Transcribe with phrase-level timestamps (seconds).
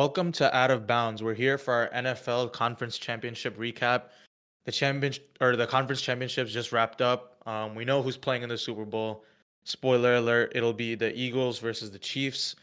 [0.00, 1.22] Welcome to Out of Bounds.
[1.22, 4.04] We're here for our NFL Conference Championship recap.
[4.64, 5.12] The champion
[5.42, 7.36] or the conference championships just wrapped up.
[7.44, 9.24] Um, we know who's playing in the Super Bowl.
[9.64, 12.56] Spoiler alert: it'll be the Eagles versus the Chiefs.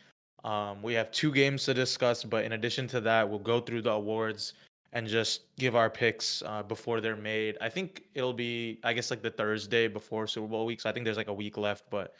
[0.46, 3.84] Um, we have two games to discuss, but in addition to that, we'll go through
[3.84, 4.54] the awards
[4.94, 7.56] and just give our picks uh, before they're made.
[7.62, 10.82] I think it'll be, I guess, like the Thursday before Super Bowl week.
[10.82, 12.16] So I think there's like a week left, but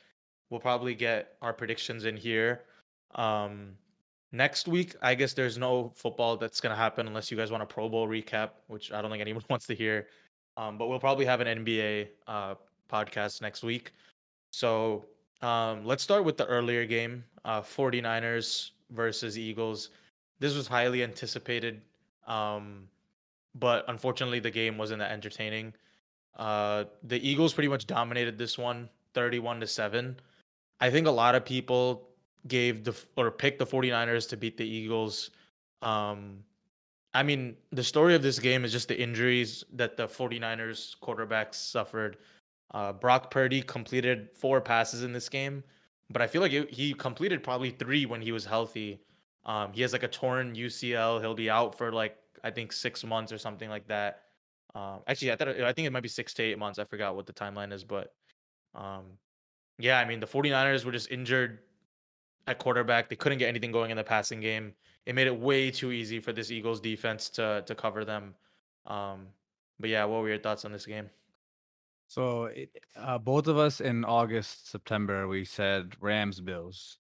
[0.52, 2.66] we'll probably get our predictions in here.
[3.16, 3.72] Um,
[4.32, 7.66] next week, I guess there's no football that's gonna happen unless you guys want a
[7.66, 10.08] Pro Bowl recap, which I don't think anyone wants to hear.
[10.58, 12.56] Um, but we'll probably have an NBA uh,
[12.90, 13.94] podcast next week.
[14.52, 15.06] So
[15.42, 19.90] um, let's start with the earlier game uh, 49ers versus Eagles.
[20.40, 21.82] This was highly anticipated,
[22.28, 22.88] um,
[23.56, 25.74] but unfortunately, the game wasn't that entertaining.
[26.36, 30.20] Uh, the Eagles pretty much dominated this one 31 to 7.
[30.80, 32.07] I think a lot of people
[32.48, 35.32] gave the or picked the 49ers to beat the Eagles.
[35.82, 36.44] Um,
[37.14, 41.56] I mean, the story of this game is just the injuries that the 49ers quarterbacks
[41.56, 42.18] suffered.
[42.74, 45.64] Uh, Brock Purdy completed four passes in this game,
[46.10, 49.00] but I feel like it, he completed probably three when he was healthy.
[49.46, 51.22] Um, he has like a torn UCL.
[51.22, 54.24] He'll be out for like I think six months or something like that.
[54.76, 56.78] Um, actually, I thought I think it might be six to eight months.
[56.78, 58.14] I forgot what the timeline is, but
[58.76, 59.06] um,
[59.80, 61.60] yeah, I mean the 49ers were just injured
[62.48, 63.10] at quarterback.
[63.10, 64.74] They couldn't get anything going in the passing game.
[65.06, 68.34] It made it way too easy for this Eagles defense to to cover them.
[68.86, 69.28] Um,
[69.80, 71.10] but yeah, what were your thoughts on this game?
[72.08, 77.00] So it, uh, both of us in August, September, we said Rams, Bills,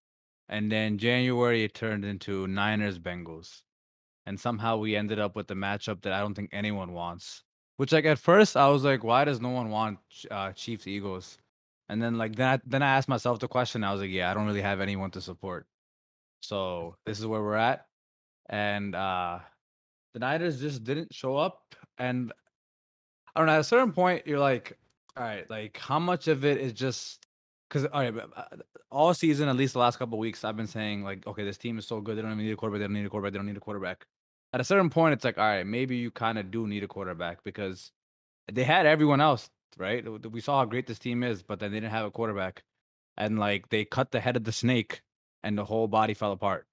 [0.49, 3.61] and then January it turned into Niners, Bengals,
[4.25, 7.43] and somehow we ended up with the matchup that I don't think anyone wants.
[7.77, 11.37] Which like at first I was like, why does no one want uh, Chiefs Eagles?
[11.89, 13.83] And then like then I, then I asked myself the question.
[13.83, 15.67] I was like, yeah, I don't really have anyone to support.
[16.41, 17.85] So this is where we're at,
[18.49, 19.39] and uh
[20.13, 21.75] the Niners just didn't show up.
[21.97, 22.33] And
[23.35, 23.53] I don't know.
[23.53, 24.77] At a certain point, you're like,
[25.15, 27.25] all right, like how much of it is just
[27.69, 28.43] because all right, uh,
[28.91, 31.77] all season, at least the last couple weeks, I've been saying like, okay, this team
[31.77, 33.39] is so good, they don't even need a quarterback, they don't need a quarterback, they
[33.39, 34.05] don't need a quarterback.
[34.53, 36.87] At a certain point, it's like, all right, maybe you kind of do need a
[36.87, 37.91] quarterback because
[38.51, 40.05] they had everyone else, right?
[40.31, 42.63] We saw how great this team is, but then they didn't have a quarterback,
[43.17, 45.01] and like they cut the head of the snake,
[45.43, 46.67] and the whole body fell apart.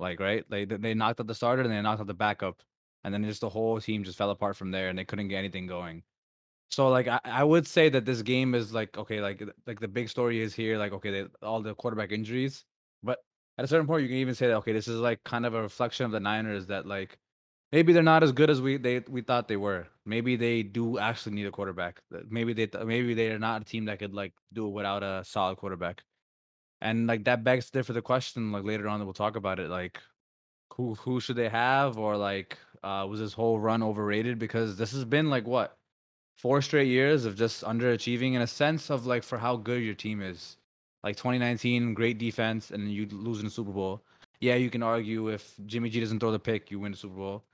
[0.00, 2.62] Like right, like they knocked out the starter and they knocked out the backup,
[3.04, 5.38] and then just the whole team just fell apart from there, and they couldn't get
[5.38, 6.02] anything going.
[6.70, 9.88] So like I, I would say that this game is like okay like like the
[9.88, 12.64] big story is here like okay they, all the quarterback injuries,
[13.02, 13.18] but
[13.56, 15.54] at a certain point you can even say that okay this is like kind of
[15.54, 17.18] a reflection of the Niners that like
[17.72, 19.86] maybe they're not as good as we they we thought they were.
[20.04, 22.00] Maybe they do actually need a quarterback.
[22.28, 25.22] Maybe they maybe they are not a team that could like do it without a
[25.24, 26.02] solid quarterback.
[26.80, 29.68] And like that begs there for the question like later on we'll talk about it
[29.68, 30.00] like
[30.74, 34.92] who who should they have or like uh was this whole run overrated because this
[34.92, 35.76] has been like what
[36.38, 39.94] four straight years of just underachieving in a sense of like for how good your
[39.94, 40.56] team is.
[41.04, 44.02] Like 2019, great defense, and you lose in the Super Bowl.
[44.40, 47.16] Yeah, you can argue if Jimmy G doesn't throw the pick, you win the Super
[47.16, 47.44] Bowl.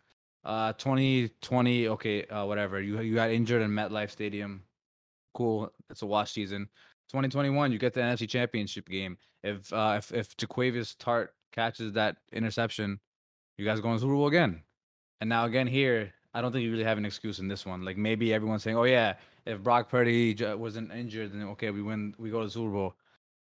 [0.44, 2.81] Uh, 2020, okay, uh, whatever.
[2.81, 4.62] You you got injured in MetLife Stadium.
[5.32, 6.69] Cool, it's a wash season.
[7.09, 9.16] 2021, you get the NFC Championship game.
[9.43, 13.00] If uh, if if Jaquiski Tartt catches that interception,
[13.56, 14.62] you guys go in the Super Bowl again.
[15.21, 17.84] And now again here, I don't think you really have an excuse in this one.
[17.84, 19.15] Like maybe everyone's saying, "Oh yeah,
[19.47, 22.94] if Brock Purdy wasn't injured, then okay, we win, we go to Super Bowl."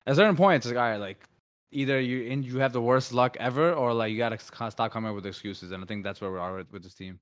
[0.06, 1.26] At certain points, like, all right, like
[1.72, 4.38] either you in you have the worst luck ever, or like you gotta
[4.72, 5.72] stop coming up with excuses.
[5.72, 7.20] And I think that's where we are with, with this team.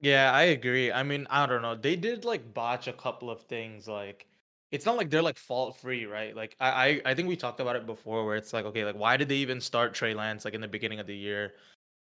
[0.00, 0.90] Yeah, I agree.
[0.90, 1.76] I mean, I don't know.
[1.76, 3.86] They did like botch a couple of things.
[3.86, 4.26] Like,
[4.72, 6.34] it's not like they're like fault free, right?
[6.34, 8.96] Like, I, I I think we talked about it before, where it's like, okay, like
[8.96, 11.52] why did they even start Trey Lance like in the beginning of the year?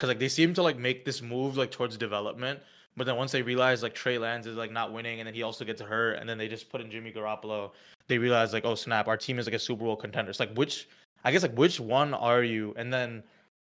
[0.00, 2.58] because like they seem to like make this move like towards development,
[2.96, 5.42] but then once they realize like Trey Lance is like not winning, and then he
[5.42, 7.72] also gets hurt, and then they just put in Jimmy Garoppolo,
[8.08, 10.30] they realize like, oh snap, our team is like a Super Bowl contender.
[10.30, 10.88] It's like which,
[11.24, 12.74] I guess like which one are you?
[12.76, 13.22] And then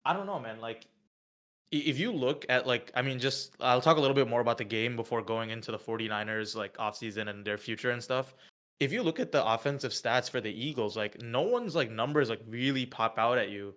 [0.03, 0.59] I don't know, man.
[0.59, 0.87] Like
[1.71, 4.57] if you look at like I mean just I'll talk a little bit more about
[4.57, 8.33] the game before going into the 49ers like offseason and their future and stuff.
[8.79, 12.29] If you look at the offensive stats for the Eagles, like no one's like numbers
[12.29, 13.73] like really pop out at you.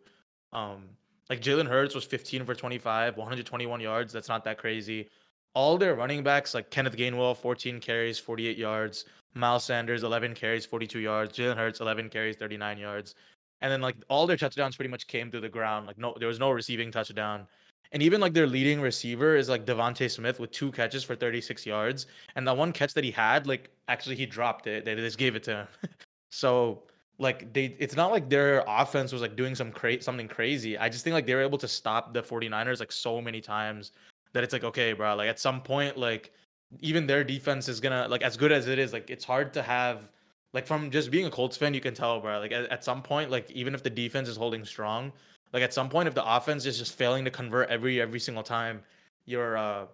[0.53, 0.85] Um
[1.31, 4.12] like Jalen Hurts was 15 for 25, 121 yards.
[4.12, 5.09] That's not that crazy.
[5.55, 9.05] All their running backs, like Kenneth Gainwell, 14 carries, 48 yards.
[9.35, 11.37] Miles Sanders, 11 carries, 42 yards.
[11.37, 13.15] Jalen Hurts, 11 carries, 39 yards.
[13.60, 15.87] And then like all their touchdowns pretty much came through the ground.
[15.87, 17.46] Like no, there was no receiving touchdown.
[17.93, 21.64] And even like their leading receiver is like DeVonta Smith with two catches for 36
[21.64, 22.06] yards.
[22.37, 24.84] And the one catch that he had, like actually he dropped it.
[24.84, 25.66] They just gave it to him.
[26.31, 26.82] so
[27.19, 30.78] like they it's not like their offense was like doing some cra- something crazy.
[30.78, 33.93] I just think like they were able to stop the 49ers like so many times
[34.34, 36.32] that it's like okay, bro, like at some point like
[36.81, 39.62] even their defense is gonna like as good as it is, like it's hard to
[39.62, 40.10] have
[40.52, 42.38] like from just being a Colts fan, you can tell, bro.
[42.38, 45.12] Like at, at some point, like even if the defense is holding strong,
[45.52, 48.42] like at some point, if the offense is just failing to convert every every single
[48.42, 48.82] time,
[49.26, 49.86] your uh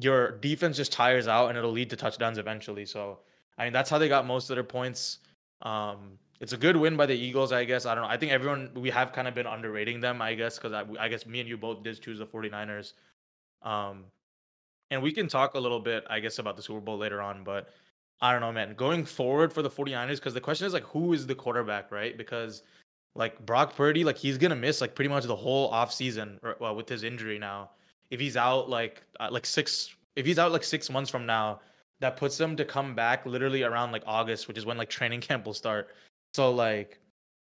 [0.00, 2.84] your defense just tires out and it'll lead to touchdowns eventually.
[2.84, 3.18] So
[3.58, 5.18] I mean that's how they got most of their points.
[5.62, 7.86] Um it's a good win by the Eagles, I guess.
[7.86, 8.10] I don't know.
[8.10, 11.08] I think everyone we have kind of been underrating them, I guess, because I, I
[11.08, 12.92] guess me and you both did choose the 49ers.
[13.62, 14.04] Um
[14.90, 17.42] and we can talk a little bit, I guess, about the Super Bowl later on,
[17.42, 17.70] but
[18.20, 18.74] I don't know, man.
[18.74, 22.16] Going forward for the 49ers, because the question is like who is the quarterback, right?
[22.16, 22.62] Because
[23.14, 26.88] like Brock Purdy, like he's gonna miss like pretty much the whole offseason well, with
[26.88, 27.70] his injury now.
[28.10, 31.60] If he's out like uh, like six, if he's out like six months from now,
[32.00, 35.20] that puts him to come back literally around like August, which is when like training
[35.22, 35.88] camp will start.
[36.34, 36.98] So like,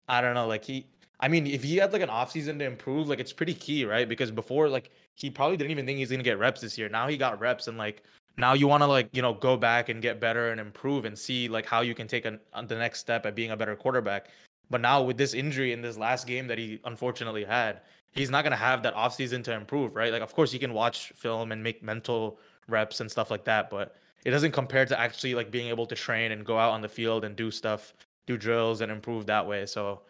[0.09, 0.87] I don't know, like he.
[1.21, 4.09] I mean, if he had like an offseason to improve, like it's pretty key, right?
[4.09, 6.89] Because before, like he probably didn't even think he's gonna get reps this year.
[6.89, 8.03] Now he got reps, and like
[8.37, 11.19] now you want to like you know go back and get better and improve and
[11.19, 14.29] see like how you can take an, the next step at being a better quarterback.
[14.71, 17.83] But now with this injury in this last game that he unfortunately had,
[18.13, 20.13] he's not gonna have that offseason to improve, right?
[20.13, 22.39] Like of course he can watch film and make mental
[22.69, 25.95] reps and stuff like that, but it doesn't compare to actually like being able to
[25.95, 27.95] train and go out on the field and do stuff,
[28.27, 29.67] do drills and improve that way.
[29.67, 30.01] So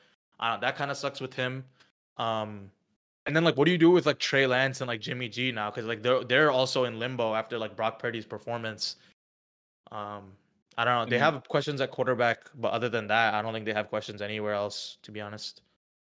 [0.41, 1.65] uh, that kind of sucks with him.
[2.17, 2.71] Um,
[3.27, 5.51] and then like, what do you do with like Trey Lance and like Jimmy G
[5.53, 5.71] now?
[5.71, 8.97] Because like they're they're also in limbo after like Brock Purdy's performance.
[9.91, 10.33] Um,
[10.77, 11.11] I don't know.
[11.11, 14.21] They have questions at quarterback, but other than that, I don't think they have questions
[14.21, 14.99] anywhere else.
[15.03, 15.63] To be honest.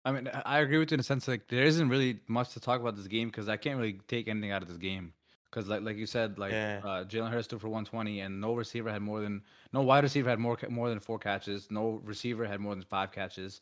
[0.06, 2.60] I mean, I agree with you in a sense like there isn't really much to
[2.60, 5.14] talk about this game because I can't really take anything out of this game.
[5.46, 6.82] Because like like you said, like Yeah.
[6.84, 9.42] uh, Jalen Hurts threw for 120, and no receiver had more than
[9.74, 11.70] no wide receiver had more more than four catches.
[11.70, 13.62] No receiver had more than five catches,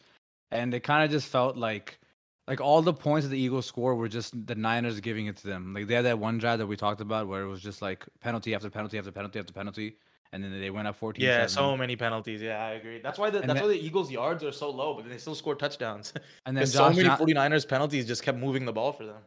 [0.51, 1.99] and it kind of just felt like
[2.47, 5.47] like all the points that the Eagles score were just the Niners giving it to
[5.47, 5.73] them.
[5.73, 8.05] Like they had that one drive that we talked about where it was just like
[8.19, 9.97] penalty after penalty after penalty after penalty,
[10.33, 11.23] and then they went up 14.
[11.23, 12.41] Yeah, so many penalties.
[12.41, 12.99] Yeah, I agree.
[13.01, 15.17] That's why the, And that's then- why the Eagles' yards are so low, but they
[15.17, 16.13] still score touchdowns.
[16.45, 19.21] and then so many Jo- 49ers penalties just kept moving the ball for them.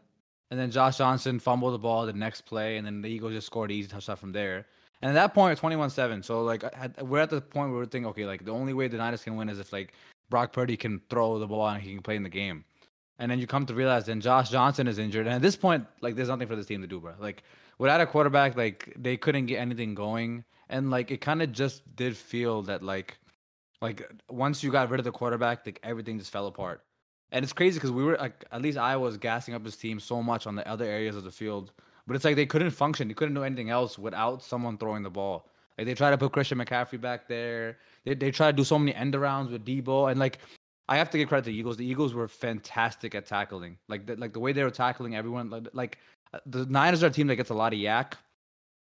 [0.50, 3.46] And then Josh Johnson fumbled the ball the next play, and then the Eagles just
[3.46, 4.66] scored an easy touchdown from there.
[5.02, 6.24] And at that point, 21-7.
[6.24, 6.64] So like
[7.02, 9.36] we're at the point where we're thinking, okay, like the only way the Niners can
[9.36, 9.92] win is if like
[10.30, 12.64] Brock Purdy can throw the ball and he can play in the game.
[13.18, 15.86] And then you come to realize then Josh Johnson is injured, and at this point,
[16.02, 17.14] like there's nothing for this team to do, bro.
[17.18, 17.42] Like
[17.78, 21.82] without a quarterback, like they couldn't get anything going, and like it kind of just
[21.96, 23.18] did feel that like
[23.80, 26.82] like once you got rid of the quarterback, like everything just fell apart.
[27.32, 29.98] And it's crazy because we were like, at least I was gassing up his team
[29.98, 31.72] so much on the other areas of the field,
[32.06, 33.08] but it's like they couldn't function.
[33.08, 35.48] They couldn't do anything else without someone throwing the ball.
[35.76, 37.78] Like they try to put Christian McCaffrey back there.
[38.04, 40.38] They they try to do so many end arounds with Deebo, and like
[40.88, 41.76] I have to give credit to the Eagles.
[41.76, 43.78] The Eagles were fantastic at tackling.
[43.88, 45.50] Like the, like the way they were tackling everyone.
[45.50, 45.98] Like, like
[46.32, 48.12] uh, the Niners are a team that gets a lot of YAC,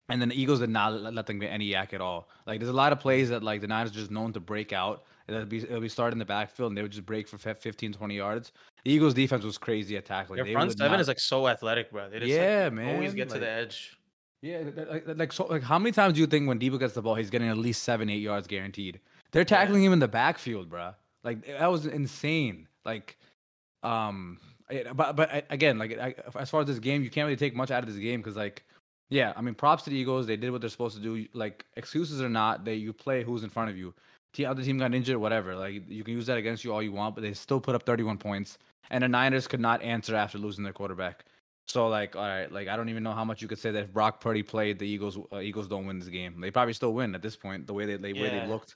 [0.09, 2.29] and then the Eagles did not let, let them get any YAC at all.
[2.45, 4.73] Like there's a lot of plays that like the Niners are just known to break
[4.73, 5.03] out.
[5.27, 7.59] It'll be it'll be starting in the backfield and they would just break for fif-
[7.59, 8.51] 15, 20 yards.
[8.83, 10.37] The Eagles defense was crazy at tackling.
[10.37, 12.09] Their They front seven not- is like so athletic, bro.
[12.09, 12.95] They just yeah, like, man.
[12.95, 13.97] always get to the edge.
[14.41, 17.01] yeah, like, like so, like how many times do you think when Deebo gets the
[17.01, 18.99] ball, he's getting at least seven, eight yards guaranteed?
[19.31, 20.93] They're tackling him in the backfield, bruh.
[21.25, 22.67] Like that was insane.
[22.85, 23.17] Like,
[23.83, 24.39] um,
[24.69, 27.55] I- but but again, like I, as far as this game, you can't really take
[27.55, 28.63] much out of this game because like,
[29.09, 30.27] yeah, I mean, props to the Eagles.
[30.27, 31.27] They did what they're supposed to do.
[31.33, 33.93] Like excuses or not, they you play who's in front of you.
[34.35, 35.55] The other team got injured, whatever.
[35.55, 37.83] Like you can use that against you all you want, but they still put up
[37.83, 38.57] 31 points.
[38.91, 41.25] And the Niners could not answer after losing their quarterback.
[41.67, 43.83] So like, all right, like I don't even know how much you could say that
[43.85, 46.39] if Brock Purdy played, the Eagles uh, Eagles don't win this game.
[46.39, 48.75] They probably still win at this point, the way they, they way they looked.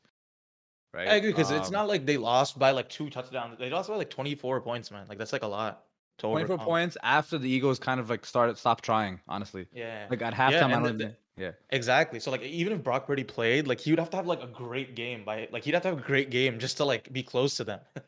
[0.93, 1.07] Right.
[1.07, 3.59] I agree because it's Um, not like they lost by like two touchdowns.
[3.59, 5.05] They lost by like 24 points, man.
[5.07, 5.83] Like that's like a lot
[6.17, 6.65] to 24 overcome.
[6.65, 9.19] points after the Eagles kind of like started stop trying.
[9.27, 10.07] Honestly, Yeah.
[10.09, 10.97] like at halftime, I and don't.
[10.97, 11.51] the- yeah.
[11.69, 12.19] Exactly.
[12.19, 14.47] So like even if Brock Purdy played, like he would have to have like a
[14.47, 17.23] great game by like he'd have to have a great game just to like be
[17.23, 17.79] close to them.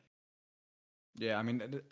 [1.17, 1.83] Yeah, I mean, th-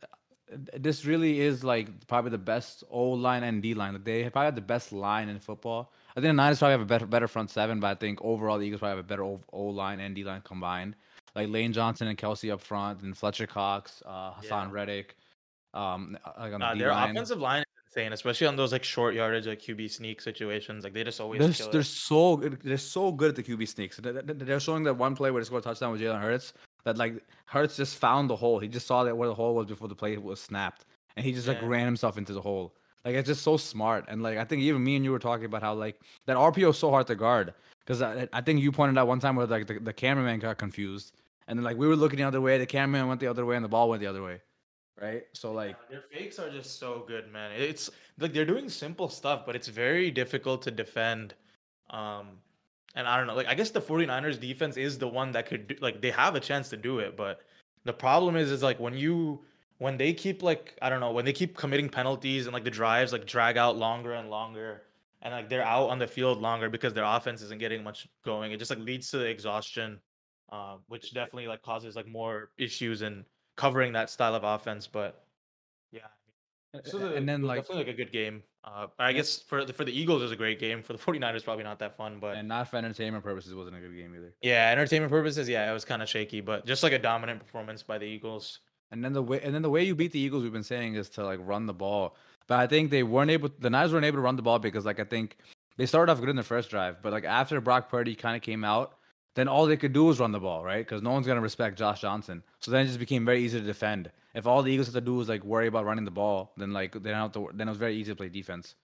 [0.77, 3.93] this really is like probably the best O line and D line.
[3.93, 5.91] Like they probably have the best line in football.
[6.11, 8.57] I think the Niners probably have a better better front seven, but I think overall
[8.57, 10.95] the Eagles probably have a better O line and D line combined.
[11.35, 14.67] Like Lane Johnson and Kelce up front, and Fletcher Cox, uh, Haason Yeah.
[14.71, 15.15] Reddick.
[15.73, 19.45] Um, like on the their offensive line is insane, especially on those like short yardage
[19.45, 20.83] like QB sneak situations.
[20.83, 21.85] Like they just always They're, kill they're it.
[21.85, 22.59] so good.
[22.63, 23.97] They're so good at the QB sneaks.
[23.97, 26.53] They- they- They're showing that one play where they scored a touchdown with Jalen Hurts.
[26.85, 28.57] That like Hurts just found the hole.
[28.57, 30.85] He just saw that where the hole was before the play was snapped,
[31.15, 32.73] and he just like ran himself into the hole.
[33.05, 35.45] Like it's just so smart, and like I think even me and you were talking
[35.45, 38.71] about how like that RPO is so hard to guard because I, I think you
[38.71, 41.13] pointed out one time where like the, the cameraman got confused,
[41.47, 43.55] and then like we were looking the other way, the cameraman went the other way,
[43.55, 44.41] and the ball went the other way,
[45.01, 45.23] right?
[45.33, 47.51] So like their fakes are just so good, man.
[47.53, 47.89] It's
[48.19, 51.35] like they're doing simple stuff, but it's very difficult to defend.
[51.89, 52.37] Um,
[52.95, 55.67] and I don't know, like I guess the 49ers defense is the one that could
[55.67, 57.41] do, like they have a chance to do it, but
[57.85, 59.39] the problem is is like when you
[59.79, 62.69] when they keep like I don't know when they keep committing penalties and like the
[62.69, 64.83] drives like drag out longer and longer
[65.21, 68.51] and like they're out on the field longer because their offense isn't getting much going.
[68.51, 70.00] It just like leads to exhaustion,
[70.51, 73.25] uh, which definitely like causes like more issues in
[73.57, 74.88] covering that style of offense.
[74.88, 75.24] But
[75.91, 76.01] yeah,
[76.83, 78.43] so the, and then like definitely like a good game.
[78.63, 80.83] Uh, I guess for the, for the Eagles it was a great game.
[80.83, 83.79] For the 49ers probably not that fun, but and not for entertainment purposes wasn't a
[83.79, 84.33] good game either.
[84.41, 87.83] Yeah, entertainment purposes, yeah, it was kind of shaky, but just like a dominant performance
[87.83, 88.59] by the Eagles.
[88.91, 90.96] And then the way and then the way you beat the Eagles, we've been saying,
[90.96, 92.15] is to like run the ball.
[92.48, 93.50] But I think they weren't able.
[93.60, 95.38] The Niners weren't able to run the ball because like I think
[95.77, 98.41] they started off good in the first drive, but like after Brock Purdy kind of
[98.41, 98.98] came out,
[99.36, 100.86] then all they could do was run the ball, right?
[100.86, 102.43] Because no one's gonna respect Josh Johnson.
[102.60, 104.12] So then it just became very easy to defend.
[104.34, 106.74] If all the Eagles had to do was like worry about running the ball, then
[106.74, 107.50] like they don't have to.
[107.53, 108.75] Then it was very easy to play defense.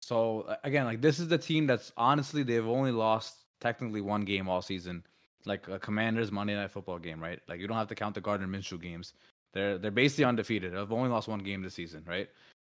[0.00, 4.48] So again, like this is the team that's honestly they've only lost technically one game
[4.48, 5.02] all season,
[5.46, 7.40] like a Commanders Monday Night Football game, right?
[7.48, 9.14] Like you don't have to count the Gardner Minshew games.
[9.54, 10.76] They're they're basically undefeated.
[10.76, 12.28] I've only lost one game this season, right?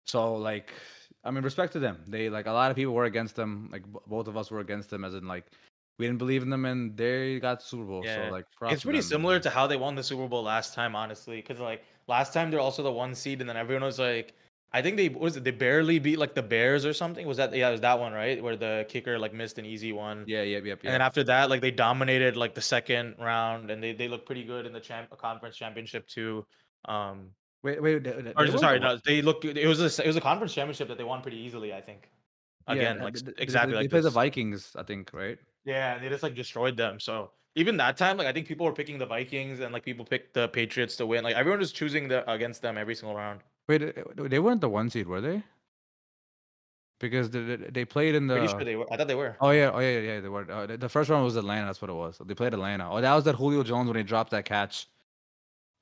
[0.07, 0.73] So like,
[1.25, 1.99] I mean, respect to them.
[2.07, 3.69] They like a lot of people were against them.
[3.73, 5.47] Like b- both of us were against them, as in like
[5.99, 8.03] we didn't believe in them, and they got the Super Bowl.
[8.05, 8.27] Yeah.
[8.27, 11.37] So like, It's pretty similar to how they won the Super Bowl last time, honestly,
[11.37, 14.35] because like last time they're also the one seed, and then everyone was like,
[14.73, 17.27] I think they was it they barely beat like the Bears or something.
[17.27, 17.69] Was that yeah?
[17.69, 20.25] It was that one right where the kicker like missed an easy one.
[20.27, 23.83] Yeah, yep, yep, And then after that, like they dominated like the second round, and
[23.83, 26.45] they they look pretty good in the champ conference championship too.
[26.87, 27.31] Um,
[27.63, 28.05] Wait, wait.
[28.05, 29.45] They, they or sorry, no, they look.
[29.45, 32.09] It was a it was a conference championship that they won pretty easily, I think.
[32.69, 34.11] Again, uh, like they- s- they- they- exactly They like played the.
[34.11, 35.39] Vikings, I think, right?
[35.65, 37.01] Yeah, they just like destroyed them.
[37.01, 40.05] So even that time, like I think people were picking the Vikings and like people
[40.05, 41.25] picked the Patriots to win.
[41.25, 43.41] Like everyone was choosing the against them every single round.
[43.69, 45.43] Wait, uh, they weren't the one seed, were they?
[47.01, 48.35] Because they, they- played in the.
[48.35, 48.87] Pretty sure they were.
[48.93, 49.37] I thought they were.
[49.41, 50.21] Oh yeah, oh yeah, yeah.
[50.21, 50.51] They were.
[50.51, 51.67] Uh, the- first one was Atlanta.
[51.67, 52.21] That's what it was.
[52.25, 52.89] They played Atlanta.
[52.91, 54.87] Oh, that was that Julio Jones when he dropped that catch.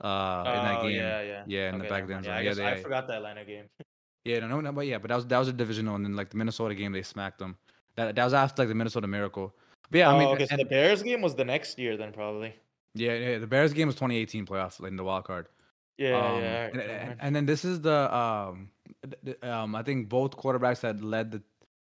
[0.05, 0.97] Uh, in that Oh, game.
[0.97, 1.43] yeah, yeah.
[1.47, 2.23] Yeah, in the back then.
[2.25, 3.65] Yeah, I yeah, they, I forgot the Atlanta game.
[4.25, 6.15] yeah, no, no, no, but yeah, but that was that was a divisional, and then
[6.15, 7.57] like the Minnesota game, they smacked them.
[7.97, 9.55] That that was after like the Minnesota Miracle.
[9.91, 10.47] But yeah, oh, I mean, okay.
[10.47, 12.55] So and- the Bears game was the next year, then probably.
[12.95, 15.49] yeah, yeah, the Bears game was 2018 playoff like, in the wild card.
[15.97, 16.65] Yeah, Um, yeah.
[16.73, 18.69] and, and, and then this is the um,
[19.03, 21.43] th- th- um, I think both quarterbacks that led the,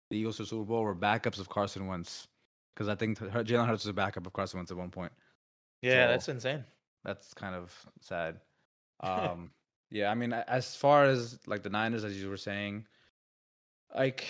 [0.09, 2.27] the Eagles to Super Bowl were backups of Carson Wentz,
[2.75, 5.11] because I think Jalen Hurts was a backup of Carson Wentz at one point.
[5.81, 6.65] yeah, so- that's insane.
[7.03, 8.39] That's kind of sad.
[9.03, 9.49] Um,
[9.89, 12.85] yeah, I mean, as far as like the Niners, as you were saying,
[13.95, 14.25] like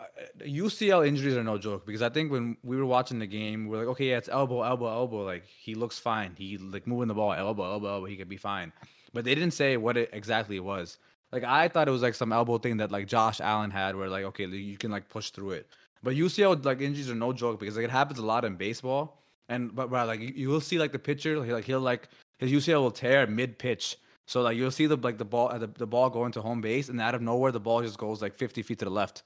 [0.00, 0.04] uh,
[0.40, 3.76] UCL injuries are no joke because I think when we were watching the game, we
[3.76, 5.24] are like, okay, yeah, it's elbow, elbow, elbow.
[5.24, 6.34] Like he looks fine.
[6.36, 8.06] He like moving the ball, elbow, elbow, elbow.
[8.06, 8.72] He could be fine.
[9.12, 10.98] But they didn't say what it exactly was.
[11.30, 14.08] Like I thought it was like some elbow thing that like Josh Allen had, where
[14.08, 15.68] like okay, you can like push through it.
[16.02, 19.22] But UCL like injuries are no joke because like it happens a lot in baseball.
[19.48, 22.08] And but, like you, you will see like the pitcher, like, like he'll like
[22.38, 23.96] his UCL will tear mid pitch.
[24.26, 26.60] So like you'll see the like the ball uh, the, the ball going to home
[26.60, 29.22] base, and out of nowhere the ball just goes like 50 feet to the left,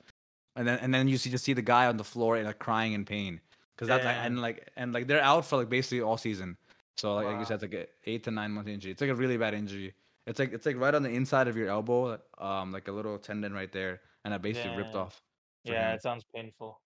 [0.57, 2.59] and then and then you see just see the guy on the floor and like
[2.59, 3.41] crying in pain
[3.77, 6.57] because that's like, and like and like they're out for like basically all season.
[6.97, 8.91] So like, like you said, it's like a eight to nine month injury.
[8.91, 9.95] It's like a really bad injury.
[10.27, 13.19] It's like it's like right on the inside of your elbow, um, like a little
[13.19, 15.23] tendon right there, and that basically ripped off.
[15.63, 15.95] Yeah, him.
[15.95, 16.81] it sounds painful.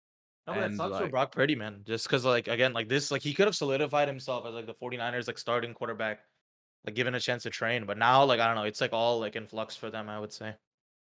[0.50, 1.82] No, but that And, sucks for like- Brock Purdy, man.
[1.86, 4.74] Just because, like, again, like this, like he could have solidified himself as like the
[4.74, 6.20] 49ers, like starting quarterback,
[6.86, 7.86] like given a chance to train.
[7.86, 10.10] But now, like, I don't know, it's like all like in flux for them.
[10.10, 10.56] I would say.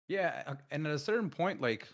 [0.07, 1.88] Yeah, and at a certain point, like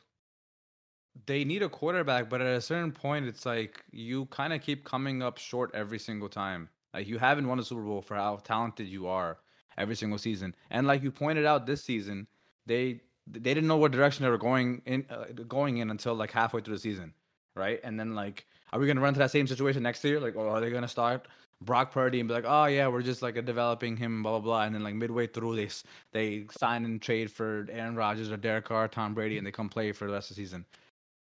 [1.25, 4.83] they need a quarterback, but at a certain point, it's like you kind of keep
[4.83, 6.69] coming up short every single time.
[6.93, 9.37] Like you haven't won a Super Bowl for how talented you are
[9.77, 12.27] every single season, and like you pointed out this season,
[12.65, 16.31] they they didn't know what direction they were going in uh, going in until like
[16.31, 17.13] halfway through the season,
[17.57, 17.79] right?
[17.83, 20.19] And then like, are we gonna run into that same situation next year?
[20.19, 21.27] Like, or are they gonna start
[21.61, 24.63] Brock Purdy and be like, oh yeah, we're just like developing him, blah blah blah,
[24.63, 28.37] and then like midway through they s- they sign and trade for Aaron Rodgers or
[28.37, 30.65] Derek Carr, Tom Brady, and they come play for the rest of the season.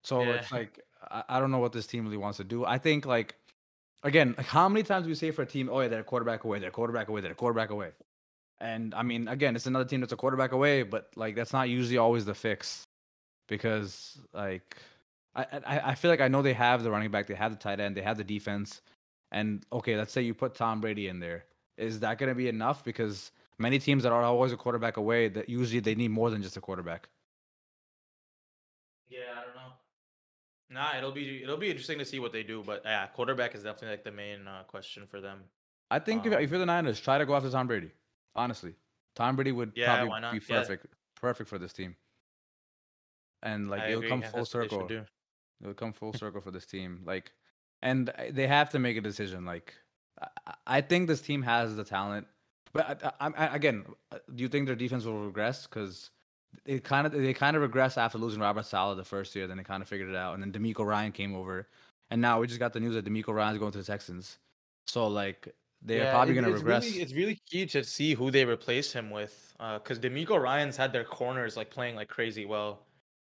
[0.04, 0.32] So Yeah.
[0.34, 2.64] it's like I, I don't know what this team really wants to do.
[2.66, 3.34] I think like
[4.02, 6.04] again, like how many times do we say for a team, oh yeah, they're a
[6.04, 7.90] quarterback away, they're a quarterback away, they're a quarterback away.
[8.60, 11.68] And I mean, again, it's another team that's a quarterback away, but like that's not
[11.68, 12.84] usually always the fix,
[13.48, 14.76] because like
[15.36, 17.58] I I, I feel like I know they have the running back, they have the
[17.58, 18.82] tight end, they have the defense,
[19.32, 21.46] and okay, let's say you put Tom Brady in there,
[21.78, 22.84] is that going to be enough?
[22.84, 26.42] Because many teams that are always a quarterback away, that usually they need more than
[26.42, 27.10] just a quarterback.
[29.08, 29.72] Yeah, I don't know.
[30.70, 33.62] Nah, it'll be it'll be interesting to see what they do, but yeah, quarterback is
[33.62, 35.50] definitely like the main uh, question for them.
[35.90, 37.92] I think if, if Um, you're the Niners, try to go after Tom Brady.
[38.34, 38.76] Honestly,
[39.14, 40.62] Tom Brady would Yeah, probably be Yeah.
[40.64, 41.96] perfect, perfect for this team.
[43.42, 44.08] And like I it'll agree.
[44.08, 44.88] come and full that's what they should circle.
[45.60, 47.02] It'll come full circle for this team.
[47.04, 47.32] Like,
[47.82, 49.44] and they have to make a decision.
[49.44, 49.74] Like,
[50.66, 52.26] I- think this team has the talent,
[52.72, 55.66] but I, I, I, again, uh, do you think their defense will regress?
[55.66, 56.10] Because
[56.64, 59.46] it kind of they kind of regress after losing Robert Saleh the first year.
[59.46, 61.68] Then they kind of figured it out, and then DeMeco Ryan came over,
[62.10, 64.38] and now we just got the news that DeMeco Ryan's going to the Texans.
[64.86, 66.84] So like they're Yeah, probably going to regress.
[66.84, 70.92] Really, it's really key to see who they replace him with, because DeMeco Ryan's had
[70.92, 72.80] their corners like playing like crazy well,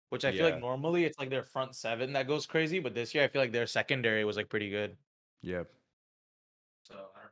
[0.09, 0.53] which I feel Yeah.
[0.53, 3.41] like normally it's like their front seven that goes crazy, but this year I feel
[3.41, 4.95] like their secondary was like pretty good.
[5.41, 5.67] Yep.
[6.87, 7.29] So I don't know,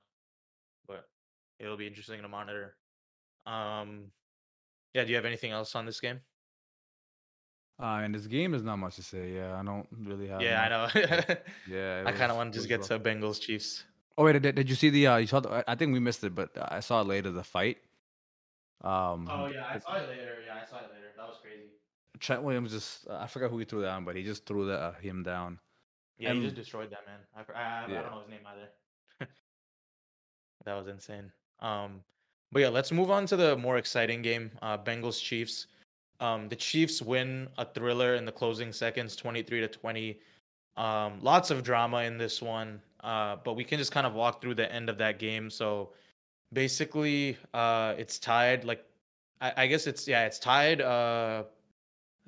[0.88, 1.10] but
[1.60, 2.76] it'll be interesting to monitor.
[3.46, 4.06] Um,
[4.94, 5.04] yeah.
[5.04, 6.20] Do you have anything else on this game?
[7.82, 9.34] Uh, and this game is not much to say.
[9.34, 10.42] Yeah, I don't really have.
[10.42, 11.36] yeah, I know.
[11.68, 12.90] Yeah, I kind of want to just get rough.
[12.90, 13.84] to Bengals Chiefs.
[14.18, 15.08] Oh wait, did, did you see the?
[15.08, 15.50] Uh, you saw the?
[15.50, 17.32] I- I think we missed it, but I saw it later.
[17.32, 17.78] The fight.
[18.84, 19.28] Um.
[19.30, 20.38] Oh, yeah, I saw it later.
[20.46, 21.10] Yeah, I saw it later.
[21.18, 21.73] That was crazy.
[22.20, 23.08] Trent Williams just.
[23.10, 25.60] I forgot who he threw down, but he just threw the, uh, him down.
[26.18, 27.20] Yeah, he just destroyed that man.
[27.36, 28.02] I, I, I Yeah.
[28.02, 29.28] don't know his name either.
[30.66, 31.32] that was insane.
[31.60, 32.02] Um,
[32.52, 34.52] but yeah, let's move on to the more exciting game.
[34.62, 35.68] Uh, Bengals Chiefs.
[36.20, 40.20] Um, the Chiefs win a thriller in the closing seconds, twenty three to twenty.
[40.78, 42.82] Um, lots of drama in this one.
[43.04, 45.50] Uh, but we can just kind of walk through the end of that game.
[45.50, 45.90] So
[46.54, 48.64] basically, uh, it's tied.
[48.64, 48.86] Like,
[49.42, 50.80] I, I guess it's yeah, it's tied.
[50.80, 51.44] Uh,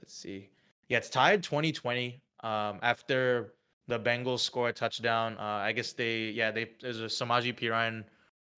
[0.05, 0.49] let's see.
[0.87, 2.21] Yeah, it's tied 2020.
[2.43, 3.55] Um, after
[3.87, 8.03] the Bengals score a touchdown, uh, I guess they yeah they there's a Samaje Perine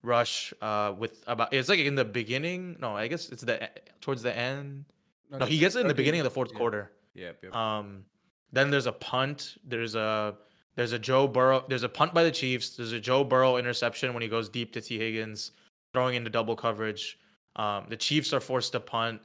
[0.02, 2.76] rush uh with about it's like in the beginning.
[2.80, 4.84] No, I guess it's the towards the end.
[5.30, 6.58] No, he gets it in the beginning of the fourth yeah.
[6.58, 6.92] quarter.
[7.14, 7.44] Yep.
[7.44, 7.54] Yep.
[7.54, 8.04] Um,
[8.52, 9.56] then there's a punt.
[9.64, 10.36] There's a
[10.76, 11.64] there's a Joe Burrow.
[11.66, 12.76] There's a punt by the Chiefs.
[12.76, 15.52] There's a Joe Burrow interception when he goes deep to Tee Higgins,
[15.94, 17.18] throwing into double coverage.
[17.56, 19.20] Um, the Chiefs are forced to punt.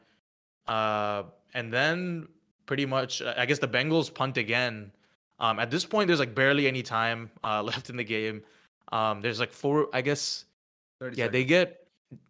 [0.67, 2.27] Uh, and then
[2.65, 4.91] pretty much, uh, I guess the Bengals punt again.
[5.39, 8.43] Um, at this point, there's like barely any time uh, left in the game.
[8.91, 10.45] Um, there's like four, I guess.
[10.99, 11.79] 30 Yeah, they get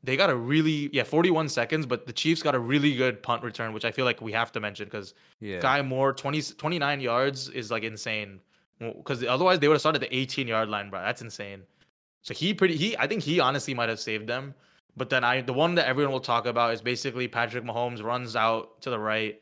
[0.01, 3.43] they got a really yeah 41 seconds, but the Chiefs got a really good punt
[3.43, 5.59] return, which I feel like we have to mention because Yeah.
[5.59, 8.39] Skyy Moore 20 29 yards is like insane.
[8.79, 11.01] Because otherwise they would have started the 18 yard line, bro.
[11.01, 11.63] That's insane.
[12.21, 14.55] So he pretty he I think he honestly might have saved them.
[14.95, 18.36] But then I the one that everyone will talk about is basically Patrick Mahomes runs
[18.36, 19.39] out to the right.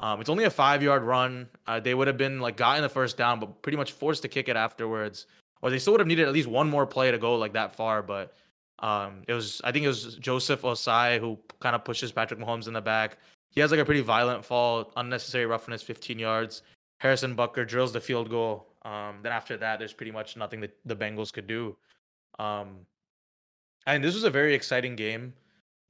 [0.00, 1.48] Um, it's only a five yard run.
[1.66, 4.28] Uh, they would have been like gotten the first down, but pretty much forced to
[4.28, 5.26] kick it afterwards.
[5.62, 7.74] Or they still would have needed at least one more play to go like that
[7.74, 8.02] far.
[8.02, 8.34] But
[8.80, 12.66] um, it was I think it was Joseph Ossai who kind of pushes Patrick Mahomes
[12.66, 13.18] in the back.
[13.50, 16.62] He has like a pretty violent fall, unnecessary roughness, 15 yards.
[16.98, 18.66] Harrison Butker drills the field goal.
[18.82, 21.76] Um, then after that, there's pretty much nothing that the Bengals could do.
[22.38, 22.78] Um,
[23.86, 25.34] and this was a very exciting game.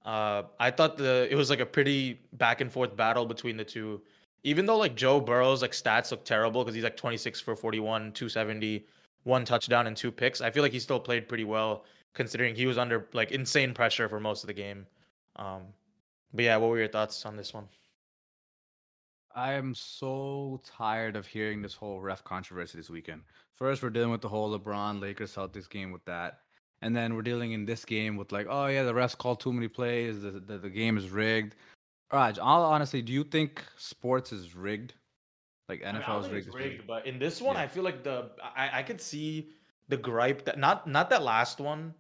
[0.05, 3.65] Uh, I thought the it was like a pretty back and forth battle between the
[3.65, 4.03] two.
[4.43, 8.13] Even though like Joe Burrow's like stats look terrible because he's like 26 for 41,
[8.13, 8.87] 270,
[9.23, 10.43] one touchdown and two picks.
[10.43, 14.09] I feel like he still played pretty well considering he was under like insane pressure
[14.09, 14.87] for most of the game.
[15.37, 15.63] Um,
[16.33, 17.69] but yeah, what were your thoughts on this one?
[19.35, 23.23] I am so tired of hearing this whole ref controversy this weekend.
[23.53, 26.41] First, we're dealing with the whole LeBron Lakers Celtics game with that.
[26.85, 29.55] And then we're dealing in this game with like, oh yeah, the refs called too
[29.55, 31.57] many plays, the, the, the game is rigged.
[32.13, 34.93] Raj, all honestly, do you think sports is rigged?
[35.71, 36.55] Like I mean, I NFL don't is rigged.
[36.55, 37.63] rigged, but in this one, Yeah.
[37.63, 39.49] I feel like the I, I could see
[39.89, 41.95] the gripe that not not that last one.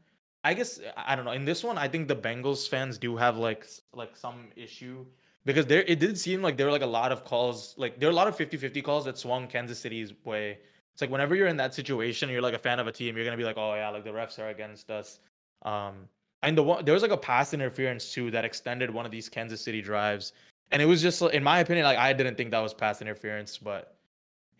[0.44, 1.33] I guess I I don't know.
[1.33, 5.07] In this one, I think the Bengals fans do have like like some issue
[5.47, 8.09] because there it did seem like there were like a lot of calls, like there
[8.09, 10.59] were a lot of 50-50 calls that swung Kansas City's way.
[10.94, 13.24] It's like whenever you're in that situation, you're like a fan of a team, you're
[13.24, 15.18] gonna be like, oh yeah, like the refs are against us.
[15.62, 16.09] Um,
[16.44, 19.28] and the one there was like a pass interference too that extended one of these
[19.28, 20.35] Kansas City drives,
[20.70, 23.59] and it was just in my opinion, like I didn't think that was pass interference,
[23.59, 23.96] but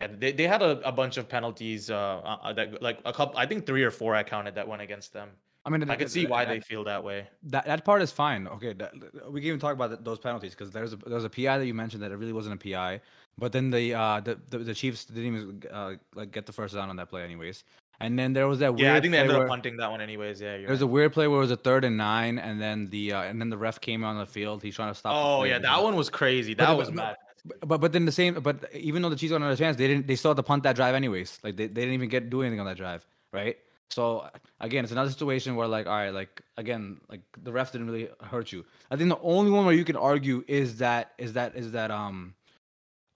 [0.01, 3.37] yeah, they, they had a, a bunch of penalties uh, uh that like a couple
[3.37, 5.29] I think three or four I counted that went against them.
[5.65, 7.27] I mean, I could see why that- they feel that way.
[7.43, 8.45] That that part is fine.
[8.47, 8.91] Okay, that,
[9.31, 11.65] we can even talk about th- those penalties because there's a there's a PI that
[11.65, 12.99] you mentioned that it really wasn't a PI,
[13.37, 16.73] but then the uh the the, the Chiefs didn't even uh like get the first
[16.75, 17.63] down on that play anyways.
[17.99, 20.41] And then there was that Yeah, I think they ended up punting that one anyways.
[20.41, 20.83] Yeah, you're there's right.
[20.83, 23.39] a weird play where it was a third and nine, and then the uh, and
[23.39, 24.61] then the ref came on the field.
[24.61, 25.13] He's trying to stop.
[25.15, 26.53] Oh yeah, that one was crazy.
[26.53, 27.15] That but- was but- mad.
[27.47, 28.33] But but, but then the same.
[28.33, 30.07] But even though the Chiefs got another chance, they didn't.
[30.07, 31.39] They still had to punt that drive anyways.
[31.43, 33.55] Like they, they didn't even get do anything on that drive, right?
[33.91, 34.27] So
[34.59, 38.09] again, it's another situation where like, all right, like again, like the ref didn't really
[38.23, 38.65] hurt you.
[38.89, 41.91] I think the only one where you can argue is that is that is that
[41.91, 42.33] um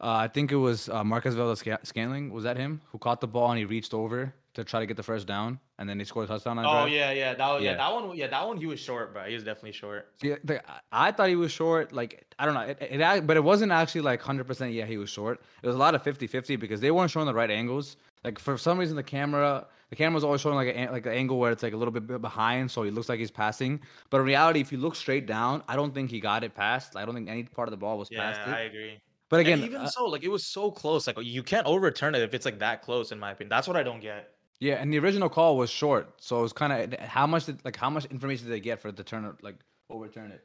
[0.01, 2.31] Uh, I think it was uh, Marquez Valdes Scantling.
[2.31, 4.97] Was that him who caught the ball and he reached over to try to get
[4.97, 6.57] the first down, and then he scored a touchdown.
[6.57, 6.89] On oh drive?
[6.89, 7.71] yeah, yeah, that was, yeah.
[7.71, 7.77] Yeah.
[7.77, 8.57] that one, yeah, that one.
[8.57, 9.23] He was short, bro.
[9.25, 10.11] He was definitely short.
[10.21, 11.91] Yeah, the, I thought he was short.
[11.91, 14.73] Like I don't know, it, it, but it wasn't actually like hundred percent.
[14.73, 15.41] Yeah, he was short.
[15.61, 17.97] It was a lot of 50-50 because they weren't showing the right angles.
[18.23, 21.39] Like for some reason, the camera, the camera's always showing like a, like an angle
[21.39, 23.79] where it's like a little bit behind, so he looks like he's passing.
[24.09, 26.95] But in reality, if you look straight down, I don't think he got it past.
[26.95, 28.53] I don't think any part of the ball was Yeah, past it.
[28.53, 28.99] I agree.
[29.29, 31.07] But And again, even uh, so, like it was so close.
[31.07, 33.49] Like you can't overturn it if it's like that close, in my opinion.
[33.49, 34.33] That's what I don't get.
[34.59, 37.63] Yeah, and the original call was short, so it was kind of how much did
[37.63, 39.55] like how much information did they get for it to turn like
[39.89, 40.43] overturn it?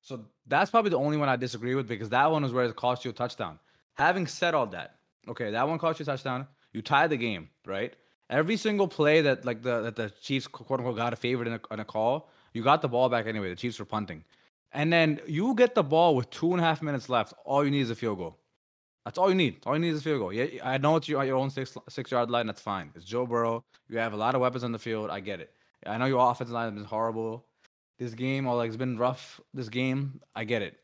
[0.00, 2.74] So that's probably the only one I disagree with because that one was where it
[2.74, 3.60] cost you a touchdown.
[3.94, 4.96] Having said all that,
[5.28, 6.48] okay, that one cost you a touchdown.
[6.72, 7.94] You tied the game, right?
[8.28, 11.54] Every single play that like the that the Chiefs quote unquote got a favorite in
[11.54, 13.50] a, in a call, you got the ball back anyway.
[13.50, 14.24] The Chiefs were punting,
[14.72, 17.34] and then you get the ball with two and a half minutes left.
[17.44, 18.38] All you need is a field goal.
[19.04, 19.56] That's all you need.
[19.66, 20.32] All you need is a field goal.
[20.32, 22.46] Yeah, I know it's your, your own six six yard line.
[22.46, 22.90] That's fine.
[22.94, 23.64] It's Joe Burrow.
[23.88, 25.10] You have a lot of weapons on the field.
[25.10, 25.50] I get it.
[25.86, 27.44] I know your offensive line has been horrible
[27.98, 30.20] this game, or like it's been rough this game.
[30.34, 30.78] I get it.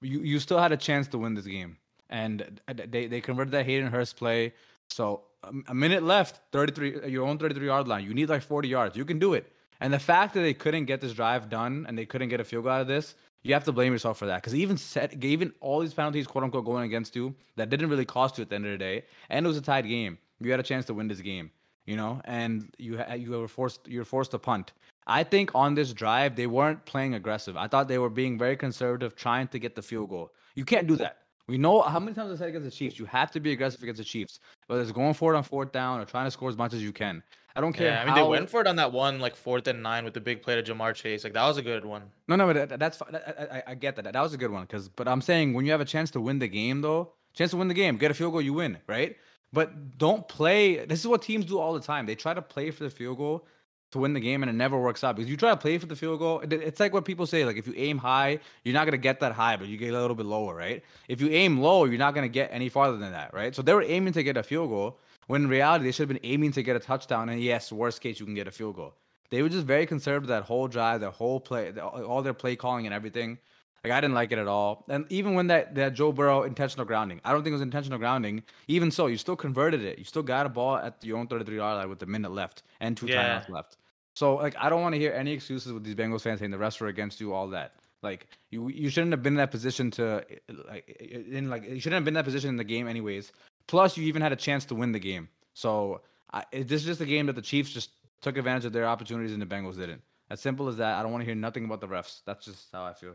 [0.00, 1.76] You you still had a chance to win this game,
[2.08, 4.52] and they they converted that Hayden Hurst play.
[4.88, 8.04] So a, a minute left, thirty three, your own thirty three yard line.
[8.04, 8.96] You need like forty yards.
[8.96, 9.52] You can do it.
[9.80, 12.44] And the fact that they couldn't get this drive done and they couldn't get a
[12.44, 14.42] field goal out of this, you have to blame yourself for that.
[14.42, 18.04] Because even set, even all these penalties, quote unquote, going against you, that didn't really
[18.04, 20.18] cost you at the end of the day, and it was a tied game.
[20.40, 21.50] You had a chance to win this game,
[21.86, 24.72] you know, and you you were forced you were forced to punt.
[25.06, 27.56] I think on this drive they weren't playing aggressive.
[27.56, 30.32] I thought they were being very conservative, trying to get the field goal.
[30.54, 31.18] You can't do that.
[31.48, 33.80] We know how many times I said against the Chiefs, you have to be aggressive
[33.82, 36.48] against the Chiefs, whether it's going for it on fourth down or trying to score
[36.48, 37.22] as much as you can.
[37.54, 37.86] I don't care.
[37.86, 40.04] Yeah, I mean how- they went for it on that one like fourth and nine
[40.04, 41.24] with the big play to Ja'Marr Chase.
[41.24, 42.02] Like that was a good one.
[42.28, 43.16] No, no, but that, that's I,
[43.58, 44.12] I, I get that.
[44.12, 44.66] That was a good one.
[44.66, 47.52] Cause, but I'm saying when you have a chance to win the game, though, chance
[47.52, 49.16] to win the game, get a field goal, you win, right?
[49.52, 50.84] But don't play.
[50.84, 52.04] This is what teams do all the time.
[52.04, 53.46] They try to play for the field goal
[53.92, 55.86] to win the game, and it never works out because you try to play for
[55.86, 56.42] the field goal.
[56.50, 57.44] It's like what people say.
[57.44, 60.00] Like if you aim high, you're not gonna get that high, but you get a
[60.00, 60.82] little bit lower, right?
[61.08, 63.54] If you aim low, you're not gonna get any farther than that, right?
[63.54, 66.20] So they were aiming to get a field goal when in reality they should have
[66.20, 67.28] been aiming to get a touchdown.
[67.28, 68.94] And yes, worst case, you can get a field goal.
[69.30, 72.86] They were just very conservative that whole drive, their whole play, all their play calling
[72.86, 73.38] and everything.
[73.86, 74.84] Like I didn't like it at all.
[74.88, 78.00] And even when that that Joe Burrow intentional grounding, I don't think it was intentional
[78.00, 78.42] grounding.
[78.66, 79.96] Even so, you still converted it.
[79.96, 82.64] You still got a ball at your own 33 yard line with a minute left
[82.80, 83.22] and two Yeah.
[83.38, 83.76] timeouts left.
[84.14, 86.56] So like I don't want to hear any excuses with these Bengals fans saying the
[86.56, 87.76] refs were against you, all that.
[88.02, 90.24] Like you you shouldn't have been in that position to
[90.68, 90.88] like
[91.30, 93.30] in like you shouldn't have been in that position in the game anyways.
[93.68, 95.28] Plus you even had a chance to win the game.
[95.54, 96.00] So
[96.32, 99.32] I, this is just a game that the Chiefs just took advantage of their opportunities
[99.32, 100.02] and the Bengals didn't.
[100.28, 100.96] As simple as that.
[100.98, 102.22] I don't want to hear nothing about the refs.
[102.26, 103.14] That's just how I feel.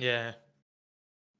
[0.00, 0.34] Yeah.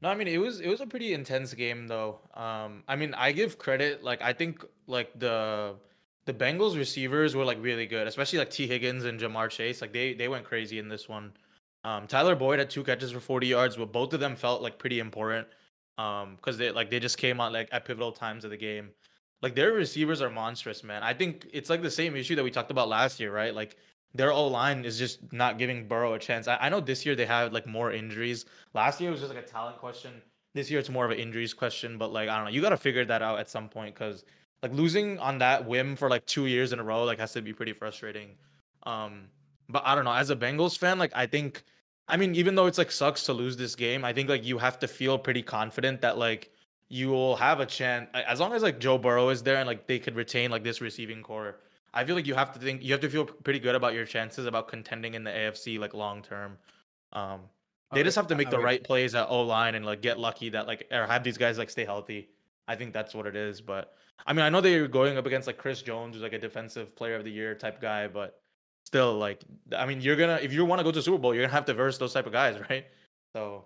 [0.03, 2.21] No, I mean it was it was a pretty intense game though.
[2.35, 5.77] Um, I mean I give credit like I think like the
[6.27, 9.81] the Bengals receivers were like really good, especially like Tee Higgins and Ja'Marr Chase.
[9.83, 11.33] Like they they went crazy in this one.
[11.85, 14.79] Um, Tyler Boyd had two catches for 40 yards, but both of them felt like
[14.79, 15.49] pretty important.
[15.99, 18.91] Um, because they like they just came out like at pivotal times of the game.
[19.43, 21.03] Like their receivers are monstrous, man.
[21.03, 23.55] I think it's like the same issue that we talked about last year, right?
[23.55, 23.77] Like
[24.15, 26.49] their O line is just not giving Burrow a chance.
[26.49, 28.45] I, I know this year they have like more injuries.
[28.75, 30.21] Last year it was just like a talent question.
[30.55, 32.51] This year it's more of an injuries question, but like I don't know.
[32.51, 34.25] You got to figure that out at some point because
[34.63, 37.43] like losing on that whim for like two years in a row like has to
[37.43, 38.31] be pretty frustrating.
[38.85, 39.29] Um,
[39.69, 40.13] but I don't know.
[40.13, 41.63] As a Bengals fan, like I think,
[42.09, 44.59] I mean, even though it's like sucks to lose this game, I think like you
[44.59, 46.51] have to feel pretty confident that like
[46.89, 49.87] you will have a chance as long as like Joe Burrow is there and like
[49.87, 51.61] they could retain like this receiving core.
[51.93, 54.05] I feel like you have to think you have to feel pretty good about your
[54.05, 56.59] chances about contending in the AFC like long term.
[57.13, 57.41] Um,
[57.93, 59.85] they Okay, just have to make I the would- right plays at O line and
[59.85, 62.29] like get lucky that like or have these guys like stay healthy.
[62.69, 63.61] I think that's what it is.
[63.61, 63.95] But
[64.27, 66.95] I mean, I know they're going up against like Chris Jones, who's like a defensive
[66.95, 68.41] player of the year type guy, but
[68.85, 69.43] still, like,
[69.77, 71.65] I mean, you're gonna if you want to go to Super Bowl, you're gonna have
[71.65, 72.87] to verse those type of guys, right?
[73.35, 73.65] So,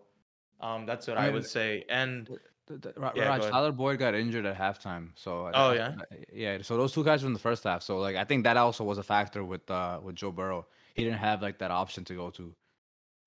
[0.61, 1.85] um, that's what I I, mean, would say.
[1.91, 2.31] And
[2.67, 3.43] Th- th- Ra- Yeah, Raj.
[3.51, 5.11] Tyler Boyd got injured at halftime.
[5.17, 5.95] So Oh, I- yeah?
[6.11, 6.59] I- yeah.
[6.63, 7.83] So those two guys were in the first half.
[7.83, 10.67] So like I think that also was a factor with uh with Joe Burrow.
[10.95, 12.55] He didn't have like that option to go to.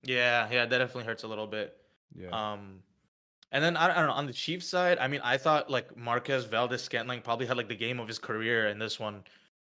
[0.02, 1.76] yeah, yeah, that definitely hurts a little bit.
[2.14, 2.28] Yeah.
[2.30, 2.80] Um,
[3.52, 4.98] and then I, I don't know on the Chiefs side.
[4.98, 8.18] I mean, I thought like Marquez Valdes Scantling probably had like the game of his
[8.18, 9.24] career in this one.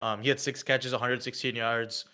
[0.02, 2.06] Um, he had six catches, 116 yards,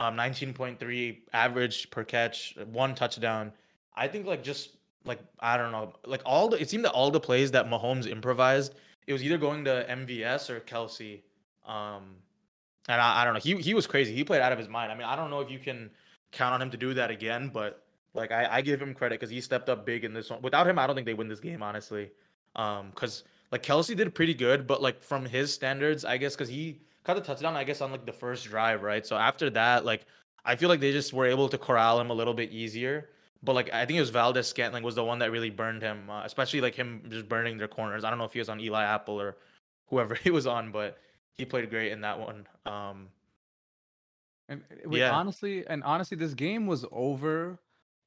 [0.00, 3.52] um, 19.3 average per catch, one touchdown.
[3.94, 4.70] I think like just
[5.08, 8.06] like I don't know, like all the it seemed that all the plays that Mahomes
[8.10, 8.74] improvised,
[9.06, 11.22] it was either going to MVS or Kelce.
[11.66, 12.16] Um,
[12.88, 14.14] and I, I don't know, he he was crazy.
[14.14, 14.92] He played out of his mind.
[14.92, 15.90] I mean, I don't know if you can
[16.32, 19.30] count on him to do that again, but Like I, I give him credit because
[19.30, 20.42] he stepped up big in this one.
[20.42, 22.10] Without him, I don't think they win this game, honestly.
[22.56, 26.48] Um, because like Kelce did pretty good, but like from his standards, I guess because
[26.48, 29.06] he caught the touchdown, I guess on like the first drive, right?
[29.06, 30.06] So after that, like
[30.44, 33.10] I feel like they just were able to corral him a little bit easier.
[33.42, 36.10] But like I think it was Valdes Scantling was the one that really burned him,
[36.10, 38.04] uh, especially like him just burning their corners.
[38.04, 39.36] I don't know if he was on Eli Apple or
[39.86, 40.98] whoever he was on, but
[41.36, 42.46] he played great in that one.
[42.66, 43.08] Um,
[44.48, 45.12] And uh, wait, Yeah.
[45.12, 47.58] honestly, and honestly, this game was over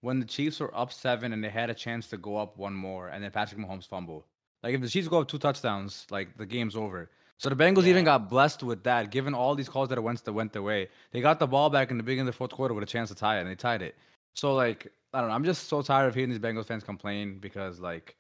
[0.02, 2.74] when the Chiefs were up seven and they had a chance to go up one
[2.74, 4.26] more, and then Patrick Mahomes fumble.
[4.64, 7.10] Like if the Chiefs go up two touchdowns, like the game's over.
[7.38, 10.34] So the Bengals even got blessed with that, given all these calls that went that
[10.34, 10.90] went their way.
[11.12, 13.10] They got the ball back in the beginning of the fourth quarter with a chance
[13.10, 13.96] to tie it, and they tied it.
[14.36, 17.40] So like I don't know, I'm just so tired of hearing these Bengals fans complain
[17.40, 18.16] because like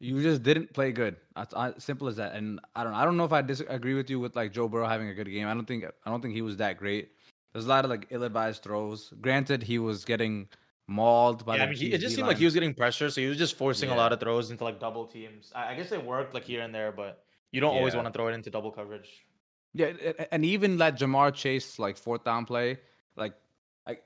[0.00, 1.16] you just didn't play good.
[1.36, 2.34] That's uh, simple as that.
[2.34, 4.86] And I don't I don't know if I disagree with you with like Joe Burrow
[4.86, 5.46] having a good game.
[5.46, 7.10] I don't think I don't think he was that great.
[7.52, 9.12] There's a lot of like ill-advised throws.
[9.20, 10.48] Granted, he was getting
[10.86, 12.28] mauled by yeah, I the mean, he, it just seemed D-line.
[12.28, 14.64] like he was getting pressure, so he was just forcing a lot of throws into
[14.64, 15.52] like double teams.
[15.54, 18.12] I, I guess it worked like here and there, but you don't always want to
[18.12, 19.26] throw it into double coverage.
[19.74, 19.92] Yeah,
[20.32, 22.78] and even that Ja'Marr Chase like fourth down play,
[23.16, 23.34] like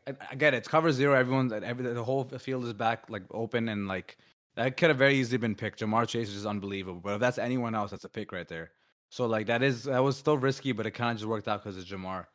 [0.06, 0.58] I, I, get it.
[0.58, 1.14] It's cover zero.
[1.14, 4.18] Everyone's every the whole field is back like open and like
[4.56, 5.80] that could have very easily been picked.
[5.80, 7.00] Ja'Marr Chase is just unbelievable.
[7.02, 8.70] But if that's anyone else, that's a pick right there.
[9.10, 11.62] So like that is that was still risky, but it kind of just worked out
[11.62, 12.26] because it's Ja'Marr.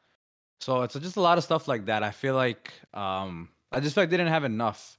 [0.62, 2.03] So it's just a lot of stuff like that.
[2.03, 4.97] I feel like um I just feel like they didn't have enough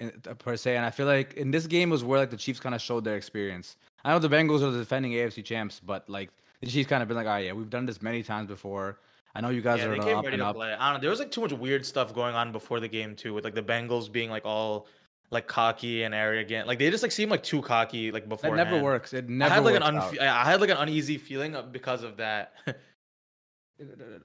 [0.00, 2.36] in, uh, per se, and I feel like in this game was where like the
[2.36, 3.76] Chiefs kind of showed their experience.
[4.04, 6.30] I know the Bengals are the defending AFC champs, but like
[6.60, 8.98] the Chiefs kind of been like, oh yeah, we've done this many times before.
[9.34, 10.72] I know you guys yeah, are they came ready to play.
[10.72, 11.00] I don't know.
[11.00, 13.54] There was like too much weird stuff going on before the game too, with like
[13.54, 14.86] the Bengals being like all
[15.30, 16.66] like cocky and arrogant.
[16.66, 18.56] Like they just like seemed like too cocky like before.
[18.56, 19.12] That never works.
[19.12, 20.46] It never I had like an works unfe- out.
[20.46, 22.54] I had like an uneasy feeling because of that.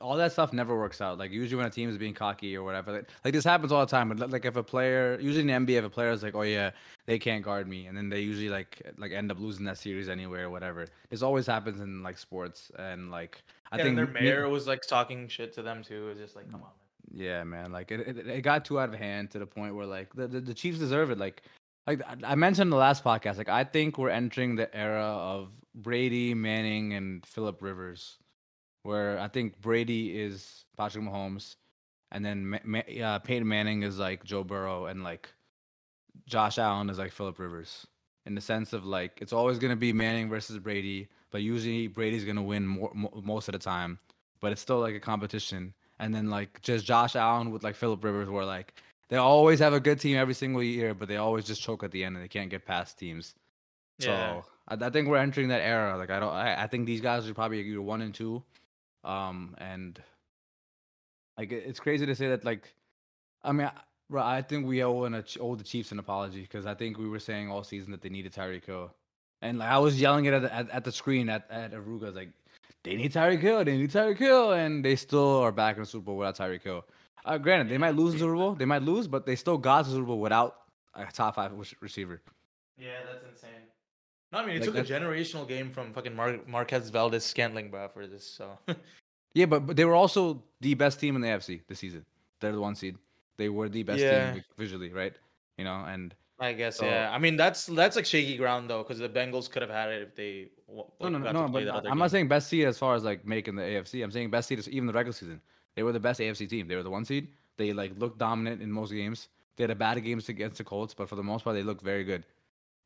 [0.01, 1.17] all that stuff never works out.
[1.17, 3.81] Like usually when a team is being cocky or whatever, like, like this happens all
[3.85, 4.09] the time.
[4.09, 6.41] But like if a player, usually in the NBA, if a player is like, "Oh
[6.41, 6.71] yeah,
[7.05, 10.09] they can't guard me," and then they usually like like end up losing that series
[10.09, 10.87] anyway or whatever.
[11.09, 14.67] This always happens in like sports and like I and think their me- mayor was
[14.67, 16.09] like talking shit to them too.
[16.09, 16.69] It's just like, come on.
[17.11, 17.25] Man.
[17.25, 17.71] Yeah, man.
[17.71, 20.27] Like it, it, it got too out of hand to the point where like the,
[20.27, 21.17] the, the Chiefs deserve it.
[21.19, 21.43] Like
[21.85, 25.03] like I- I mentioned in the last podcast, like I think we're entering the era
[25.05, 28.17] of Brady, Manning, and Philip Rivers,
[28.83, 31.55] where I think Brady is Patrick Mahomes,
[32.11, 35.29] and then Ma- Ma- uh, Peyton Manning is like Joe Burrow, and like
[36.25, 37.87] Josh Allen is like Philip Rivers.
[38.25, 42.23] In the sense of like it's always gonna be Manning versus Brady, but usually Brady's
[42.23, 43.99] gonna win more, mo- most of the time.
[44.39, 48.03] But it's still like a competition and then like just Josh Allen with like Philip
[48.03, 48.73] Rivers, where like
[49.09, 51.91] they always have a good team every single year, but they always just choke at
[51.91, 53.35] the end and they can't get past teams.
[53.99, 54.41] Yeah.
[54.41, 55.97] So I, I think we're entering that era.
[55.97, 58.43] Like I don't, I, I think these guys are probably either one and two,
[59.03, 60.01] um, and
[61.37, 62.45] like it's crazy to say that.
[62.45, 62.73] Like,
[63.43, 63.69] I mean,
[64.13, 67.07] I, I think we owe an, owe the Chiefs an apology because I think we
[67.07, 68.91] were saying all season that they needed Tyreek Hill,
[69.41, 72.13] and like I was yelling it at the, at, at the screen at at Aruga,
[72.15, 72.29] like
[72.83, 75.87] they need Tyreek Hill, they need Tyreek Hill, and they still are back in the
[75.87, 76.85] Super Bowl without Tyreek Hill.
[77.25, 79.85] Uh, granted, they might lose the Super Bowl, they might lose, but they still got
[79.85, 80.57] the Super Bowl without
[80.93, 82.21] a top five receiver.
[82.77, 82.89] Yeah,
[83.25, 83.32] that's.
[84.33, 87.69] No, I mean, it Like, took a generational game from fucking Mar- Marquez Valdes Scantling,
[87.69, 88.25] bro, for this.
[88.25, 88.57] So
[89.35, 92.03] Yeah, but, but they were also the best team in the AFC this season.
[92.39, 92.97] They're the one seed.
[93.37, 94.33] They were the best Yeah.
[94.33, 95.13] team visually, right?
[95.57, 97.11] You know, and I guess So- yeah.
[97.13, 100.01] I mean, that's that's like shaky ground though, because the Bengals could have had it
[100.01, 101.47] if they no, like, no, no, no.
[101.49, 103.55] play But that I- other I'm not saying best seed as far as like making
[103.55, 104.03] the AFC.
[104.03, 105.39] I'm saying best seed is even the regular season.
[105.75, 106.67] They were the best AFC team.
[106.67, 107.27] They were the one seed.
[107.57, 109.29] They like looked dominant in most games.
[109.55, 111.83] They had a bad games against the Colts, but for the most part, they looked
[111.83, 112.25] very good.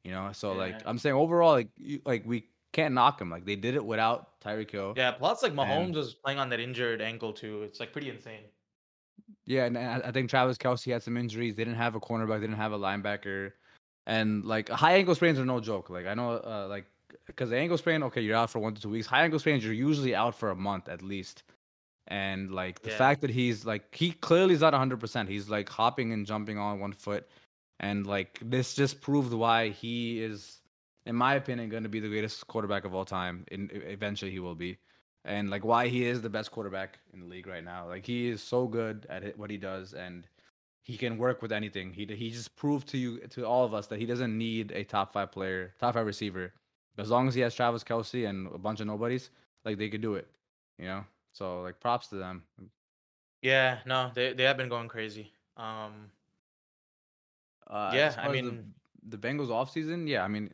[0.08, 3.30] You know, so like I'm saying overall, like you, like we can't knock them.
[3.30, 4.94] Like they did it without Tyreek Hill.
[4.96, 7.64] Yeah, plus like Mahomes And- was playing on that injured ankle too.
[7.64, 8.44] It's like pretty insane.
[9.46, 11.56] Yeah, and I I think Travis Kelce had some injuries.
[11.56, 12.40] They didn't have a cornerback.
[12.40, 13.52] They didn't have a linebacker,
[14.06, 15.90] and like high ankle sprains are no joke.
[15.90, 16.86] Like I know, uh, like
[17.26, 19.08] because the ankle sprain, okay, you're out for one to two weeks.
[19.08, 21.44] High ankle sprains, you're usually out for a month at least.
[22.10, 22.98] And like the Yeah.
[22.98, 25.00] fact that he's like he clearly is not 100.
[25.02, 27.28] percent He's like hopping and jumping on one foot,
[27.80, 30.62] and like this just proved why he is,
[31.06, 33.46] in my opinion, going to be the greatest quarterback of all time.
[33.52, 34.78] And eventually he will be
[35.28, 37.88] and like why he is the best quarterback in the league right now.
[37.88, 40.26] Like he is so good at what he does, and
[40.82, 41.92] he can work with anything.
[41.94, 44.84] He he just proved to you to all of us that he doesn't need a
[44.84, 46.54] top five player, top five receiver.
[46.98, 49.30] As long as he has Travis Kelce and a bunch of nobodies,
[49.66, 50.28] like they could do it.
[50.80, 51.04] You know.
[51.34, 52.44] So like props to them.
[53.42, 55.34] Yeah, no, they they have been going crazy.
[55.58, 56.10] Um,
[57.70, 60.50] Uh, Yeah, I mean- the, the Bengals offseason, yeah, I mean,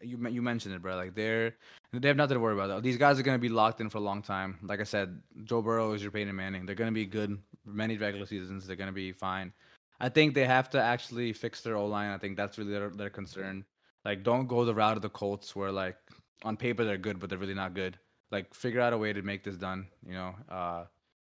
[0.00, 0.96] you you mentioned it, bro.
[0.96, 1.54] Like they're
[1.92, 2.82] they have nothing to worry about.
[2.82, 4.58] These guys are gonna be locked in for a long time.
[4.62, 6.66] Like I said, Joe Burrow is your Peyton Manning.
[6.66, 8.66] They're gonna be good many regular seasons.
[8.66, 9.52] They're gonna be fine.
[10.00, 12.10] I think they have to actually fix their O line.
[12.10, 13.64] I think that's really their, their concern.
[14.04, 15.96] Like, don't go the route of the Colts where like
[16.44, 17.98] on paper they're good, but they're really not good.
[18.30, 19.86] Like, figure out a way to make this done.
[20.06, 20.84] You know, uh,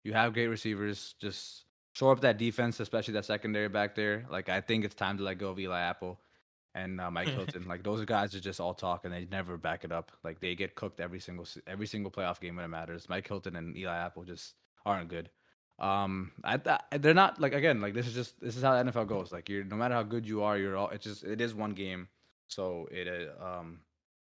[0.04, 1.16] you have great receivers.
[1.20, 4.26] Just show up that defense, especially that secondary back there.
[4.30, 6.20] Like, I think it's time to let go of Eli Apple
[6.76, 7.66] and uh, Mike Hilton.
[7.68, 10.12] like, those guys are just all talk and they never back it up.
[10.24, 13.08] Like, they get cooked every single every single playoff game when it matters.
[13.08, 15.30] Mike Hilton and Eli Apple just aren't good.
[15.80, 16.60] Um, I,
[16.92, 19.32] I, they're not like again like this is just this is how the NFL goes.
[19.32, 21.72] Like you're no matter how good you are, you're all it's just it is one
[21.72, 22.08] game,
[22.48, 23.80] so it uh, um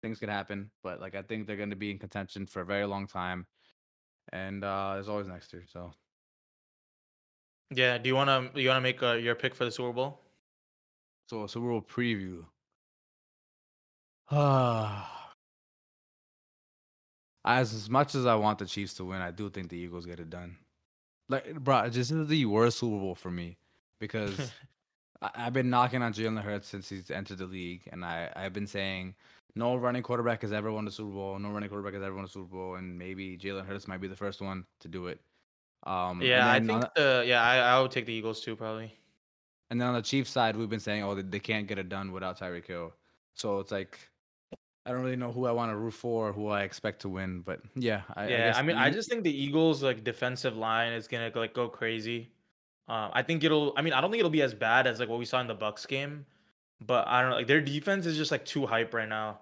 [0.01, 0.71] things can happen.
[0.83, 3.45] But like I think they're going to be in contention for a very long time,
[4.31, 5.65] and uh there's always next year.
[5.67, 5.93] So
[7.71, 7.97] Yeah.
[7.97, 10.23] Do you wanna you wanna make uh, your pick for the Super Bowl?
[11.33, 12.45] so Super Bowl preview.
[14.29, 15.29] Ah.
[17.45, 20.05] as as much as I want the Chiefs to win, I do think the Eagles
[20.05, 20.57] get it done.
[21.29, 23.57] Like, bro, this is the worst Super Bowl for me
[23.99, 24.51] because
[25.21, 28.53] I, I've been knocking on Jalen Hurts since he's entered the league, and I I've
[28.53, 29.15] been saying
[29.55, 31.39] no running quarterback has ever won the Super Bowl.
[31.39, 34.07] No running quarterback has ever won the Super Bowl, and maybe Jalen Hurts might be
[34.07, 35.19] the first one to do it.
[35.85, 38.97] Um, Yeah, I think the- the yeah I, I would take the Eagles too probably.
[39.69, 41.89] And then on the Chiefs side, we've been saying, oh, they, they can't get it
[41.89, 42.93] done without Tyreek Hill.
[43.33, 43.97] So it's like,
[44.85, 47.09] I don't really know who I want to root for, or who I expect to
[47.09, 47.41] win.
[47.41, 50.55] But yeah, I, I Yeah, guess I mean, I just think the Eagles like defensive
[50.55, 52.31] line is gonna like go crazy.
[52.87, 53.73] Um, I think it'll.
[53.77, 55.47] I mean, I don't think it'll be as bad as like what we saw in
[55.47, 56.25] the Bucks game,
[56.81, 57.37] but I don't know.
[57.37, 59.39] Like their defense is just like too hype right now.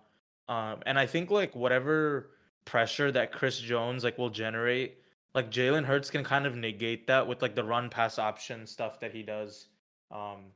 [0.47, 2.29] Um, and I think like whatever
[2.65, 5.00] pressure that Chris Jones like will generate,
[5.33, 8.99] like Jalen Hurts can kind of negate that with like the run pass option stuff
[8.99, 9.67] that he does.
[10.11, 10.51] Um,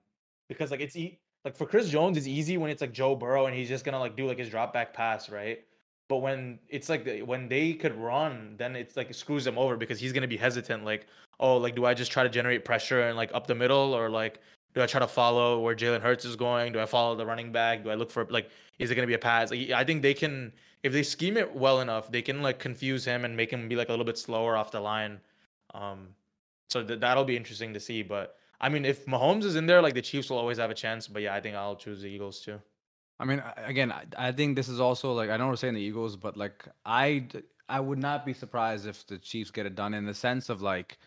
[0.49, 3.45] because like it's e- like for Chris Jones, it's easy when it's like Joe Burrow
[3.45, 5.59] and he's just gonna like do like his drop back pass, right?
[6.09, 9.57] But when it's like the- when they could run, then it's like it screws him
[9.57, 10.83] over because he's gonna be hesitant.
[10.83, 11.07] Like,
[11.39, 14.09] oh, like do I just try to generate pressure and like up the middle, or
[14.09, 14.39] like
[14.75, 16.73] do I try to follow where Jalen Hurts is going?
[16.73, 17.83] Do I follow the running back?
[17.83, 19.49] Do I look for like is it gonna be a pass?
[19.49, 20.51] Like, I think they can
[20.83, 23.75] if they scheme it well enough, they can like confuse him and make him be
[23.75, 25.19] like a little bit slower off the line.
[25.73, 26.09] Um,
[26.69, 28.03] so th- that'll be interesting to see.
[28.03, 30.75] But I mean, if Mahomes is in there, like the Chiefs will always have a
[30.75, 31.07] chance.
[31.07, 32.61] But yeah, I think I'll choose the Eagles too.
[33.19, 35.81] I mean, again, I, I think this is also like I know we're saying the
[35.81, 37.27] Eagles, but like I
[37.69, 40.61] I would not be surprised if the Chiefs get it done in the sense of
[40.61, 40.97] like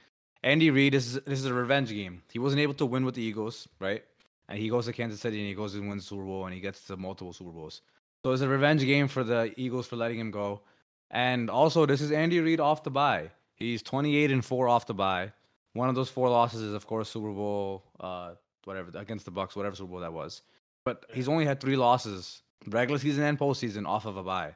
[0.43, 0.93] Andy Reid.
[0.95, 2.23] This is this is a revenge game.
[2.33, 4.05] He wasn't able to win with the Eagles, right?
[4.49, 6.61] And he goes to Kansas City and he goes and wins Super Bowl and he
[6.61, 7.83] gets to multiple Super Bowls.
[8.25, 10.63] So it's a revenge game for the Eagles for letting him go.
[11.11, 13.31] And also, this is Andy Reid off the bye.
[13.55, 15.33] He's 28 and four off the bye.
[15.75, 18.33] One of those four losses is, of course, Super Bowl, uh,
[18.65, 20.43] whatever against the Bucks, whatever Super Bowl that was.
[20.85, 24.55] But he's only had three losses, regular season and postseason, off of a bye.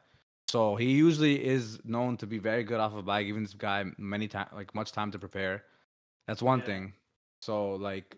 [0.48, 3.54] So he usually is known to be very good off of a bye, giving this
[3.54, 5.64] guy many time, like much time to prepare.
[6.26, 6.66] That's one Yeah.
[6.66, 6.94] thing.
[7.40, 8.16] So like,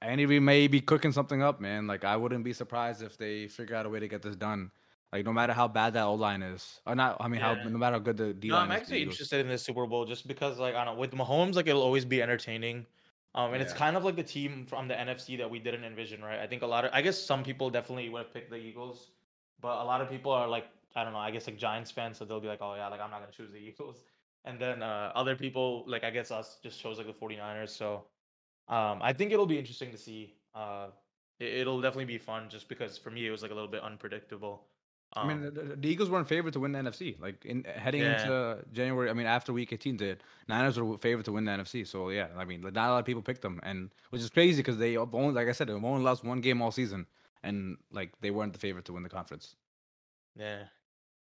[0.00, 1.86] Andy may be cooking something up, man.
[1.86, 4.70] Like I wouldn't be surprised if they figure out a way to get this done.
[5.12, 7.18] Like no matter how bad that O line is, or not.
[7.20, 8.66] I mean, how no matter how good the D No, I'm is.
[8.66, 11.12] for the actually interested in this Super Bowl just because, like, I don't know, with
[11.12, 12.86] Mahomes, like, it'll always be entertaining.
[13.36, 16.22] Um, and it's kind of like the team from the NFC that we didn't envision,
[16.22, 16.38] right?
[16.40, 19.10] I think a lot of, I guess some people definitely would have picked the Eagles,
[19.60, 22.18] but a lot of people are like, I don't know, I guess like Giants fans,
[22.18, 24.04] so they'll be like, oh yeah, like I'm not gonna choose the Eagles.
[24.44, 27.70] And then uh, other people, like I guess us, just chose like the 49ers.
[27.70, 28.06] So
[28.68, 30.34] um, I think it'll be interesting to see.
[30.54, 30.88] Uh,
[31.40, 33.82] it, it'll definitely be fun just because for me it was like a little bit
[33.82, 34.68] unpredictable.
[35.20, 37.16] I mean, Um, the, the- Eagles were in favor to win the NFC.
[37.20, 38.10] Like in heading Yeah.
[38.10, 41.84] into January, I mean, after Week 18, the Niners were favored to win the NFC.
[41.84, 44.60] So yeah, I mean, not a lot of people picked them, and which is crazy
[44.60, 47.06] because they only, like I said, they only lost one game all season,
[47.42, 49.56] and like they weren't the favorite to win the conference.
[50.36, 50.64] yeah.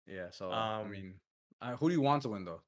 [0.07, 0.31] Yeah.
[0.31, 1.19] So I Um, mean,
[1.61, 2.61] uh, who do you want to win though?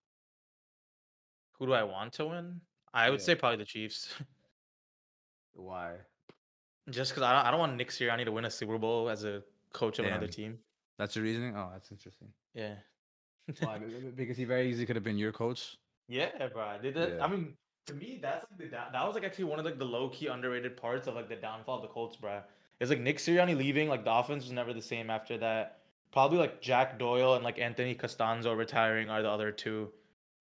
[1.59, 2.61] Who do I want to win?
[2.93, 3.25] I would Yeah.
[3.25, 4.13] say probably the Chiefs.
[5.53, 5.93] Why?
[6.89, 9.23] Just because I don't, I don't want Nick Sirianni to win a Super Bowl as
[9.23, 9.41] a
[9.73, 10.59] coach of another team.
[10.97, 11.55] That's your reasoning?
[11.57, 12.27] Oh, that's interesting.
[12.53, 12.75] Yeah.
[13.61, 13.77] Why?
[13.79, 15.77] Be- be- because he very easily could have been your coach.
[16.07, 16.63] yeah, bro.
[16.63, 17.15] I did that.
[17.15, 17.23] Yeah.
[17.23, 17.53] I mean,
[17.87, 20.27] to me, that's like the that was like actually one of like the low key
[20.27, 22.41] underrated parts of like the downfall of the Colts, bro.
[22.79, 25.79] It's like Nick Sirianni leaving, like the offense was never the same after that.
[26.11, 29.89] Probably like Jack Doyle and like Anthony Castonzo retiring are the other two.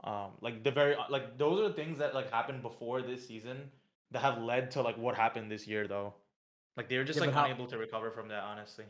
[0.04, 3.72] Um, like the very like those are the things that like happened before this season
[4.12, 6.14] that have led to like what happened this year though.
[6.76, 8.86] Like they were just Yeah, like how- unable to recover from that, honestly.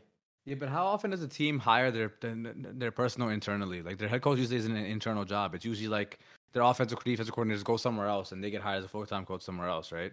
[0.46, 3.80] Yeah, but how often does a team hire their their, their personnel internally?
[3.82, 5.54] Like their head coach usually isn't an internal job.
[5.54, 6.18] It's usually like
[6.52, 9.06] their offensive or defensive coordinators go somewhere else and they get hired as a full
[9.06, 10.12] time coach somewhere else, right?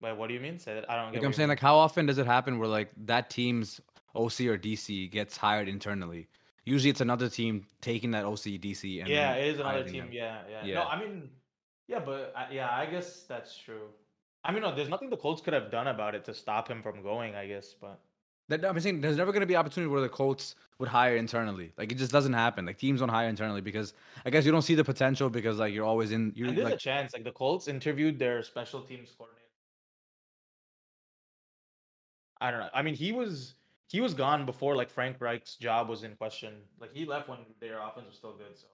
[0.00, 0.58] Wait, what do you mean?
[0.58, 1.18] Say that I don't get.
[1.18, 1.50] Like what I'm saying, mean.
[1.50, 3.80] like how often does it happen where like that team's
[4.16, 6.26] OC or DC gets hired internally?
[6.64, 10.08] Usually it's another team taking that OC DC and yeah, it is another team.
[10.12, 10.74] Yeah, yeah, Yeah.
[10.74, 11.28] No, I mean,
[11.88, 13.88] yeah, but I, yeah, I guess that's true.
[14.44, 16.82] I mean, no, there's nothing the Colts could have done about it to stop him
[16.82, 17.74] from going, I guess.
[17.80, 18.00] But
[18.48, 21.72] That, I'm saying there's never going to be opportunity where the Colts would hire internally.
[21.76, 22.66] Like it just doesn't happen.
[22.66, 23.94] Like teams don't hire internally because
[24.24, 26.32] I guess you don't see the potential because like you're always in.
[26.36, 27.12] You and there's a chance.
[27.12, 29.42] Like the Colts interviewed their special teams coordinator.
[32.40, 32.70] I don't know.
[32.74, 33.54] I mean, he was
[33.92, 36.54] he was gone before like Frank Reich's job was in question.
[36.80, 38.56] Like he left when their offense was still good.
[38.56, 38.66] So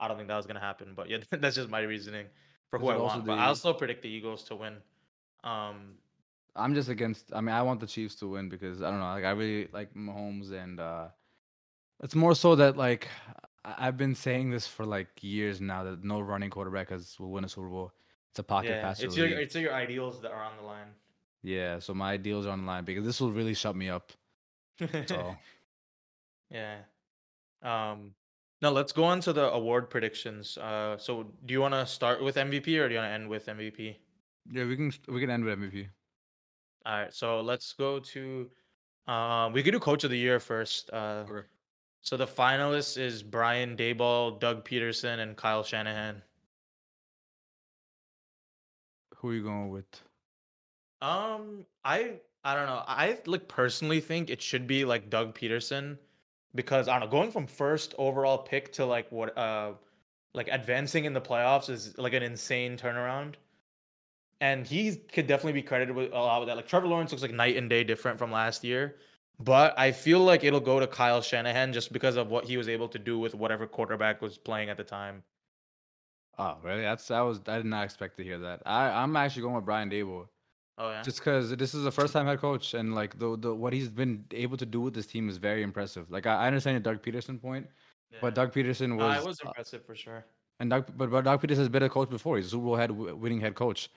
[0.00, 0.94] I don't think that was gonna happen.
[0.96, 2.26] But yeah, that's just my reasoning
[2.68, 3.24] for who I want.
[3.24, 4.78] But I'll still predict the Eagles to win.
[5.44, 5.94] Um,
[6.56, 7.32] I'm just against.
[7.32, 9.06] I mean, I want the Chiefs to win because I don't know.
[9.06, 11.06] Like I really like Mahomes, and uh
[12.02, 13.06] it's more so that like
[13.64, 17.44] I've been saying this for like years now that no running quarterback has will win
[17.44, 17.92] a Super Bowl.
[18.32, 19.06] It's a pocket yeah, passer.
[19.06, 19.38] it's your league.
[19.38, 20.88] it's your ideals that are on the line.
[21.44, 24.12] Yeah, so my ideals are on the line because this will really shut me up.
[25.06, 25.36] So
[26.50, 26.76] yeah.
[27.62, 28.12] Um,
[28.62, 30.58] now let's go on to the award predictions.
[30.58, 33.28] Uh, so do you want to start with MVP or do you want to end
[33.28, 33.96] with MVP?
[34.50, 35.88] yeah, we can we can end with MVP.
[36.86, 38.48] All right, so let's go to.
[39.06, 40.90] Uh, we could do Coach of the Year first.
[40.90, 41.24] Uh,
[42.02, 46.22] so the finalists is Brian Daboll, Doug Pederson, and Kyle Shanahan.
[49.16, 50.02] Who are you going with?
[51.02, 52.82] Um, I I don't know.
[52.86, 55.98] I like personally think it should be like Doug Pederson
[56.54, 59.72] because I don't know, going from first overall pick to like what uh
[60.32, 63.34] like advancing in the playoffs is like an insane turnaround.
[64.40, 66.56] And he could definitely be credited with a lot of that.
[66.56, 68.96] Like Trevor Lawrence looks like night and day different from last year.
[69.38, 72.66] But I feel like it'll go to Kyle Shanahan just because of what he was
[72.70, 75.22] able to do with whatever quarterback was playing at the time.
[76.38, 76.80] Oh, really?
[76.80, 78.62] That's that was I did not expect to hear that.
[78.64, 80.28] I I'm actually going with Brian Daboll.
[80.80, 81.02] Oh yeah.
[81.02, 83.88] Just because this is a first time head coach and like the the what he's
[83.88, 86.10] been able to do with this team is very impressive.
[86.10, 87.66] Like I, I understand the Doug Pederson point,
[88.12, 88.18] Yeah.
[88.22, 90.24] but Doug Pederson Uh, was, it was uh, impressive for sure.
[90.60, 92.36] and Doug but, but Doug Pederson has been a coach before.
[92.36, 93.90] He's a Super Bowl head winning head coach,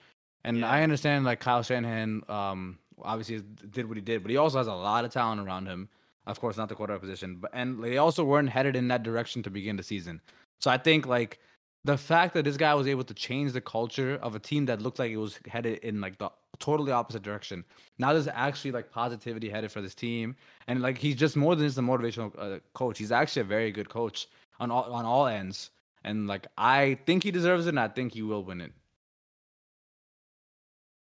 [0.44, 0.70] and Yeah.
[0.70, 4.66] I understand like Kyle Shanahan um obviously did what he did, but he also has
[4.66, 5.88] a lot of talent around him.
[6.26, 9.42] Of course, not the quarterback position, but and they also weren't headed in that direction
[9.44, 10.20] to begin the season.
[10.60, 11.38] So I think like
[11.84, 14.80] the fact that this guy was able to change the culture of a team that
[14.80, 17.64] looked like it was headed in like the totally opposite direction.
[17.98, 20.36] Now there's actually like positivity headed for this team,
[20.66, 22.98] and like he's just more than just a motivational uh, coach.
[22.98, 24.28] He's actually a very good coach
[24.60, 25.70] on all on all ends,
[26.04, 28.72] and like I think he deserves it, and I think he will win it.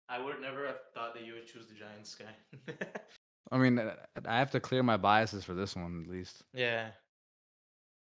[0.09, 2.75] I would never have thought that you would choose the Giants guy.
[3.53, 3.95] I mean, uh,
[4.27, 6.43] I have to clear my biases for this one at least.
[6.53, 6.89] yeah.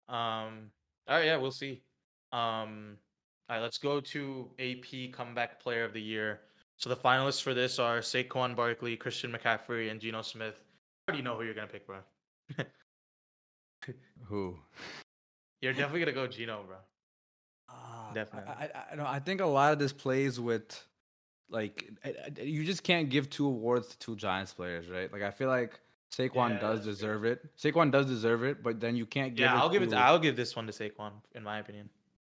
[0.08, 0.70] Um.
[1.08, 1.24] All right.
[1.24, 1.82] Yeah, we'll see.
[2.32, 2.96] Um.
[3.48, 3.62] All right.
[3.62, 6.40] Let's go to AP Comeback Player of the Year.
[6.78, 10.54] So the finalists for this are Saquon Barkley, Christian McCaffrey, and Geno Smith.
[11.08, 11.98] I already know who you're gonna pick, bro.
[14.24, 14.56] Who?
[15.62, 16.76] You're definitely gonna go Geno, bro.
[17.68, 18.50] Ah, definitely.
[18.50, 20.84] I, I, I, know, I think a lot of this plays with,
[21.48, 25.10] like, I- I- you just can't give two awards to two Giants players, right?
[25.12, 25.78] Like, I feel like
[26.12, 26.92] Saquon Yeah, does that's true.
[26.92, 27.56] deserve it.
[27.56, 29.86] Saquon does deserve it, but then you can't give Yeah, it I'll give it.
[29.86, 31.88] to- To, I'll give this one to Saquon, in my opinion.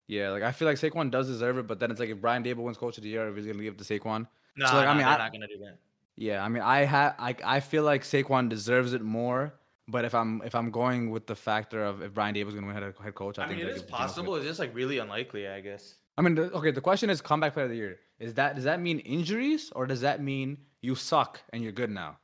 [0.07, 2.43] Yeah, like I feel like Saquon does deserve it, but then it's like if Brian
[2.43, 4.27] Daboll wins Coach of the Year, if he's gonna give it to Saquon.
[4.57, 5.77] No, like, I mean, they're I- not gonna do that.
[6.15, 9.53] Yeah, I mean, I have, I, I feel like Saquon deserves it more.
[9.87, 12.75] But if I'm, if I'm going with the factor of if Brian Daboll's gonna win
[12.75, 14.07] head, head coach, I, I think mean, it is give it to Geno Smith.
[14.07, 14.35] possible.
[14.35, 15.95] It's just like really unlikely, I guess.
[16.17, 16.71] I mean, the, okay.
[16.71, 17.99] The question is comeback player of the year.
[18.19, 21.89] Is that does that mean injuries or does that mean you suck and you're good
[21.89, 22.17] now?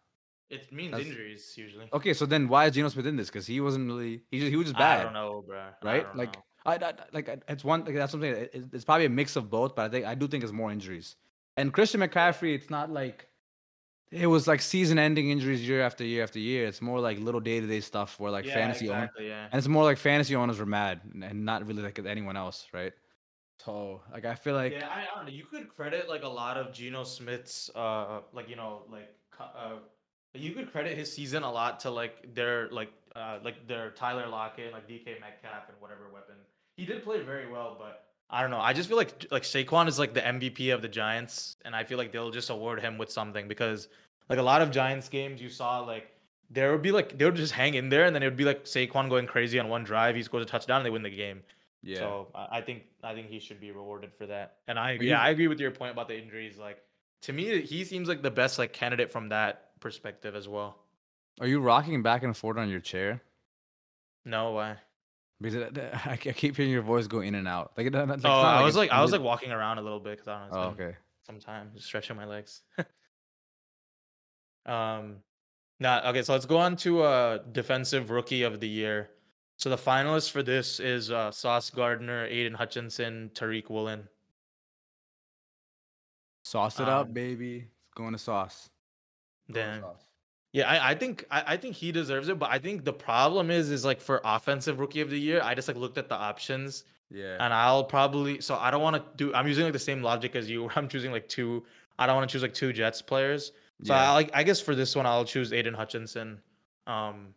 [0.49, 1.89] It means That's- injuries usually.
[1.91, 3.27] Okay, so then why is Geno Smith in this?
[3.27, 5.01] Because he wasn't really he just, he was just bad.
[5.01, 5.65] I don't know, bro.
[5.83, 6.03] Right?
[6.03, 6.43] don't Like know.
[6.65, 8.31] I, I like it's one like, that's something.
[8.31, 10.53] It, it- it's probably a mix of both, but I think I do think it's
[10.53, 11.15] more injuries.
[11.57, 13.27] And Christian McCaffrey, it's not like
[14.11, 16.65] it was like season-ending injuries year after year after year.
[16.65, 19.45] It's more like little day-to-day stuff where like yeah, fantasy owners, yeah.
[19.51, 22.67] and it's more like fantasy owners were mad and- and not really like anyone else,
[22.73, 22.93] right?
[23.63, 25.31] So like I feel like yeah, I, I don't know.
[25.31, 29.73] You could credit like a lot of Geno Smith's, uh, like you know, like uh,
[30.33, 34.27] you could credit his season a lot to like their like uh like their Tyler
[34.27, 36.35] Lockett, like DK Metcalf, and whatever weapon.
[36.79, 38.59] He did play very well, but I don't know.
[38.69, 41.83] I just feel like like Saquon is like the MVP of the Giants, and I
[41.83, 43.89] feel like they'll just award him with something because
[44.29, 46.05] like a lot of Giants games you saw like.
[46.51, 48.45] There would be like they would just hang in there, and then it would be
[48.45, 50.15] like Saquon going crazy on one drive.
[50.15, 51.43] He scores a touchdown, and they win the game.
[51.83, 51.97] yeah.
[51.99, 54.47] So I I think I think he should be rewarded for that.
[54.69, 56.57] And I you- yeah I agree with your point about the injuries.
[56.57, 56.79] Like
[57.23, 60.71] to me, he seems like the best like candidate from that perspective as well.
[61.41, 63.21] Are you rocking back and forth on your chair?
[64.25, 64.77] No why?
[65.41, 67.71] Because I, I keep hearing your voice go in and out.
[67.77, 69.99] Like, it- it's oh, not I was like I was like walking around a little
[69.99, 70.59] bit because I don't know.
[70.59, 70.95] Oh, okay.
[71.25, 72.61] some time just stretching my legs.
[74.65, 75.17] um,
[75.79, 76.01] nah.
[76.09, 79.09] Okay, so let's go on to uh defensive rookie of the year.
[79.57, 84.07] So the finalists for this is uh, Sauce Gardner, Aidan Hutchinson, Tariq Woolen.
[86.45, 87.57] Sauce it up, Um, baby.
[87.57, 88.69] It's going to sauce.
[89.51, 90.08] Going to Then sauce.
[90.51, 93.51] Yeah, I, I think I, I think he deserves it, but I think the problem
[93.51, 96.15] is is like for offensive rookie of the year, I just like looked at the
[96.15, 97.37] options Yeah.
[97.39, 100.35] and I'll probably so I don't want to do I'm using like the same logic
[100.35, 100.69] as you.
[100.75, 101.63] I'm choosing like two.
[101.99, 103.51] I don't want to choose like two Jets players.
[103.83, 104.09] So yeah.
[104.09, 106.39] I like I guess for this one I'll choose Aidan Hutchinson.
[106.87, 107.33] Um,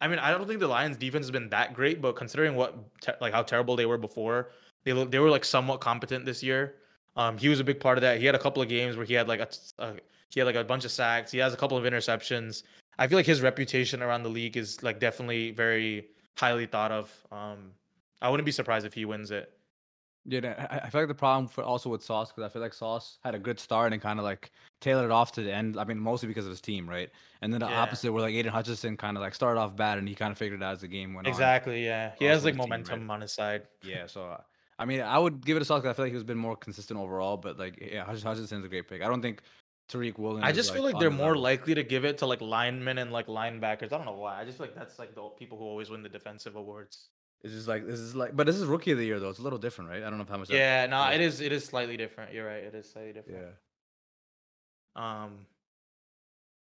[0.00, 2.74] I mean I don't think the Lions defense has been that great, but considering what
[3.00, 4.50] te- like how terrible they were before,
[4.84, 6.74] they look they were like somewhat competent this year.
[7.14, 8.18] Um, he was a big part of that.
[8.18, 9.48] He had a couple of games where he had like a,
[9.78, 9.94] a
[10.30, 11.30] he had like a bunch of sacks.
[11.30, 12.62] He has a couple of interceptions.
[12.98, 16.08] I feel like his reputation around the league is like definitely very
[16.38, 17.12] highly thought of.
[17.30, 17.72] Um,
[18.22, 19.52] I wouldn't be surprised if he wins it.
[20.28, 22.74] Yeah, I, I feel like the problem for also with Sauce because I feel like
[22.74, 24.50] Sauce had a good start and kind of like
[24.80, 25.78] tailored it off to the end.
[25.78, 27.10] I mean, mostly because of his team, right?
[27.42, 27.80] And then the Yeah.
[27.80, 30.38] opposite, where like Aidan Hutchinson kind of like started off bad and he kind of
[30.38, 31.32] figured it out as the game went on.
[31.32, 31.84] Exactly.
[31.84, 32.80] Yeah, he Also has like his team, right?
[32.80, 33.68] momentum on his side.
[33.84, 34.40] Yeah, so uh,
[34.80, 36.56] I mean, I would give it a Sauce because I feel like he's been more
[36.56, 37.36] consistent overall.
[37.36, 39.02] But like, yeah, Hutch- Hutchinson's a great pick.
[39.02, 39.42] I don't think
[39.88, 40.42] Tariq Woolen.
[40.42, 41.42] I is, just feel like on they're more level.
[41.42, 43.92] likely to give it to like linemen and like linebackers.
[43.92, 44.40] I don't know why.
[44.40, 47.08] I just feel like that's like the people who always win the defensive awards.
[47.42, 49.28] It's just like this is like, but this is rookie of the year though.
[49.28, 50.02] It's a little different, right?
[50.02, 50.48] I don't know how much.
[50.48, 51.10] that- Yeah, no, yeah.
[51.12, 51.40] it is.
[51.40, 52.32] It is slightly different.
[52.32, 52.64] You're right.
[52.64, 53.40] It is slightly different.
[54.96, 55.22] Yeah.
[55.24, 55.46] Um,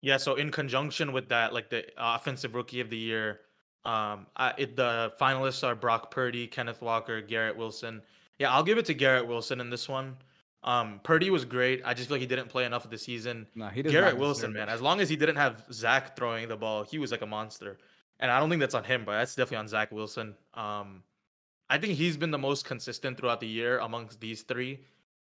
[0.01, 0.17] yeah.
[0.17, 3.41] So in conjunction with that, like the offensive rookie of the year,
[3.85, 8.01] um, I, it, the finalists are Brock Purdy, Kenneth Walker, Garrett Wilson.
[8.39, 10.15] Yeah, I'll give it to Garrett Wilson in this one.
[10.63, 11.81] Um, Purdy was great.
[11.83, 13.47] I just feel like he didn't play enough of the season.
[13.73, 14.69] He Garrett Wilson, man.
[14.69, 17.77] As long as he didn't have Zach throwing the ball, he was like a monster.
[18.19, 20.35] And I don't think that's on him, but that's definitely on Zach Wilson.
[20.53, 21.01] Um,
[21.69, 24.81] I think he's been the most consistent throughout the year amongst these three.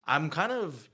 [0.06, 0.88] I'm kind of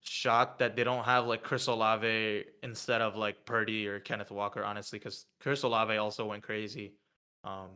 [0.00, 4.64] shocked that they don't have like Chris Olave instead of like Purdy or Kenneth Walker,
[4.64, 6.94] honestly, because Chris Olave also went crazy.
[7.42, 7.68] Um,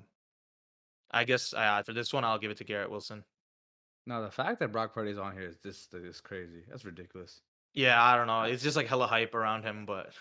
[1.10, 3.24] I guess uh, for this one, I'll give it to Garrett Wilson.
[4.08, 6.62] No, the fact that Brock Purdy's on here is just is crazy.
[6.68, 7.42] That's ridiculous.
[7.74, 8.42] Yeah, I don't know.
[8.42, 10.12] It's just like hella hype around him, but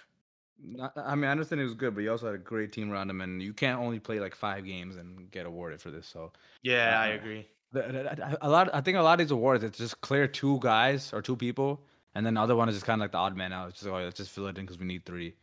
[0.62, 2.92] Not, I mean, I understand he was good, but he also had a great team
[2.92, 6.06] around him, and you can't only play like five games and get awarded for this.
[6.08, 6.34] So
[6.64, 7.48] yeah, I Uh, agree.
[7.72, 10.60] the- the- a lot, I think a lot of these awards, it's just clear two
[10.62, 11.82] guys or two people,
[12.16, 13.70] and then the other one is just kind of like the odd man out.
[13.70, 15.36] It's just oh, let's just fill it in because we need three.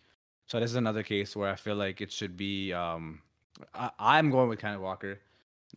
[0.47, 2.72] So this is another case where I feel like it should be.
[2.74, 3.22] Um,
[3.74, 5.18] I, I'm going with Kenneth Walker,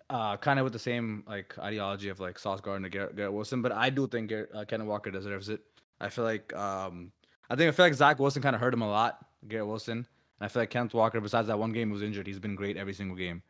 [0.09, 3.61] uh, kind of with the same like ideology of like Sauce Gardner, Garrett, Garrett Wilson,
[3.61, 5.61] but I do think Garrett, uh, Kenneth Walker deserves it.
[5.99, 7.11] I feel like um,
[7.49, 9.97] I think I feel like Zach Wilson kind of hurt him a lot, Garrett Wilson,
[9.97, 10.05] and
[10.41, 12.77] I feel like Kenneth Walker, besides that one game he was injured, he's been great
[12.77, 13.41] every single game.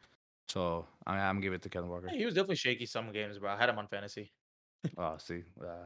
[0.47, 2.09] So I, I'm gonna give it to Kenneth Walker.
[2.09, 3.51] He was definitely shaky some games, bro.
[3.51, 4.31] I had him on fantasy.
[4.97, 5.85] Oh, see, uh,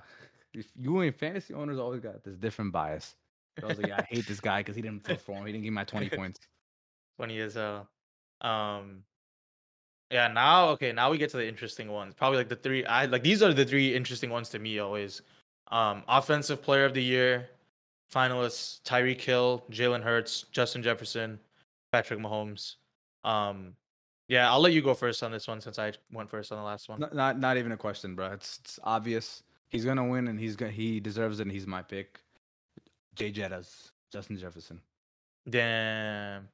[0.54, 3.16] if you and fantasy owners always got this different bias.
[3.64, 5.46] I was like, yeah, I hate this guy because he didn't perform.
[5.46, 6.40] He didn't give my 20 points.
[7.18, 7.90] Funny as hell.
[8.42, 9.04] Um,
[10.12, 10.28] yeah.
[10.28, 10.92] Now, okay.
[10.92, 12.14] Now we get to the interesting ones.
[12.14, 12.86] Probably like the three.
[12.86, 15.22] I like these are the three interesting ones to me always.
[15.72, 17.50] Um, offensive player of the year,
[18.14, 21.40] finalists: Tyreek Hill, Jalen Hurts, Justin Jefferson,
[21.92, 22.76] Patrick Mahomes.
[23.24, 23.76] Um,
[24.28, 26.64] yeah, I'll let you go first on this one since I went first on the
[26.64, 27.00] last one.
[27.02, 28.28] Not, not, not even a question, bro.
[28.28, 29.44] It's, it's obvious.
[29.68, 32.20] He's gonna win, and he's gonna he deserves it, and he's my pick.
[33.16, 34.80] Jay Jettas, Justin Jefferson.
[35.50, 36.48] Damn.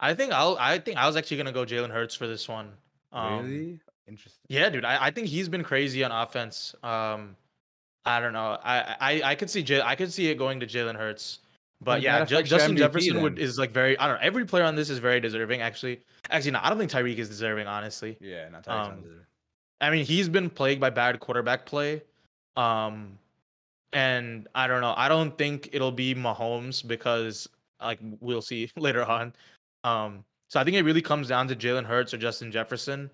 [0.00, 0.56] I think I'll.
[0.60, 2.72] I think I was actually gonna go Jalen Hurts for this one.
[3.12, 4.40] Um, really interesting.
[4.48, 4.84] Yeah, dude.
[4.84, 6.74] I, I think he's been crazy on offense.
[6.82, 7.36] Um,
[8.04, 8.58] I don't know.
[8.62, 11.40] I I, I could see J- I could see it going to Jalen Hurts,
[11.80, 13.98] but yeah, that Ju- affects your Justin MVP Jefferson would is like very.
[13.98, 14.26] I don't know.
[14.26, 15.60] Every player on this is very deserving.
[15.60, 16.00] Actually,
[16.30, 16.60] actually, no.
[16.62, 17.66] I don't think Tyreek is deserving.
[17.66, 19.04] Honestly, Yeah, not Um,
[19.80, 22.02] I mean he's been plagued by bad quarterback play.
[22.56, 23.18] Um,
[23.92, 24.94] and I don't know.
[24.96, 27.48] I don't think it'll be Mahomes because
[27.80, 29.32] like we'll see later on.
[29.84, 33.10] Um, so I think it really comes down to Jalen Hurts or Justin Jefferson.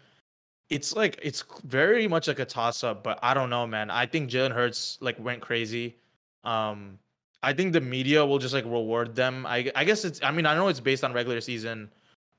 [0.71, 3.91] It's like it's very much like a toss up, but I don't know, man.
[3.91, 5.97] I think Jalen Hurts like went crazy.
[6.45, 6.99] Um,
[7.43, 9.45] I think the media will just like reward them.
[9.47, 10.23] I I guess it's.
[10.23, 11.91] I mean, I know it's based on regular season,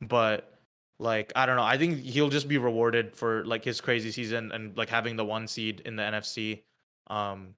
[0.01, 0.59] but
[0.99, 1.63] like I don't know.
[1.63, 5.25] I think he'll just be rewarded for like his crazy season and like having the
[5.25, 6.63] one seed in the NFC.
[7.07, 7.53] Um,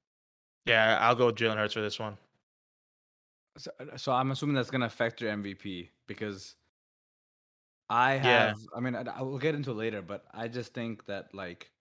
[0.65, 2.17] yeah, I'll go with Jalen Hurts for this one.
[3.57, 6.56] So, so I'm assuming that's gonna affect your MVP because
[7.89, 8.21] I Yeah.
[8.21, 8.59] have.
[8.75, 11.71] I mean, I, I will get into it later, but I just think that like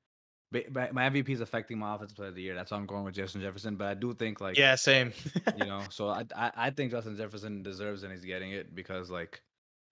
[0.52, 2.54] ba- my, my MVP is affecting my offensive player of the year.
[2.54, 3.76] That's why I'm going with Justin Jefferson.
[3.76, 5.12] But I do think like Yeah, same.
[5.56, 9.10] you know, so I, I I think Justin Jefferson deserves and he's getting it because
[9.10, 9.42] like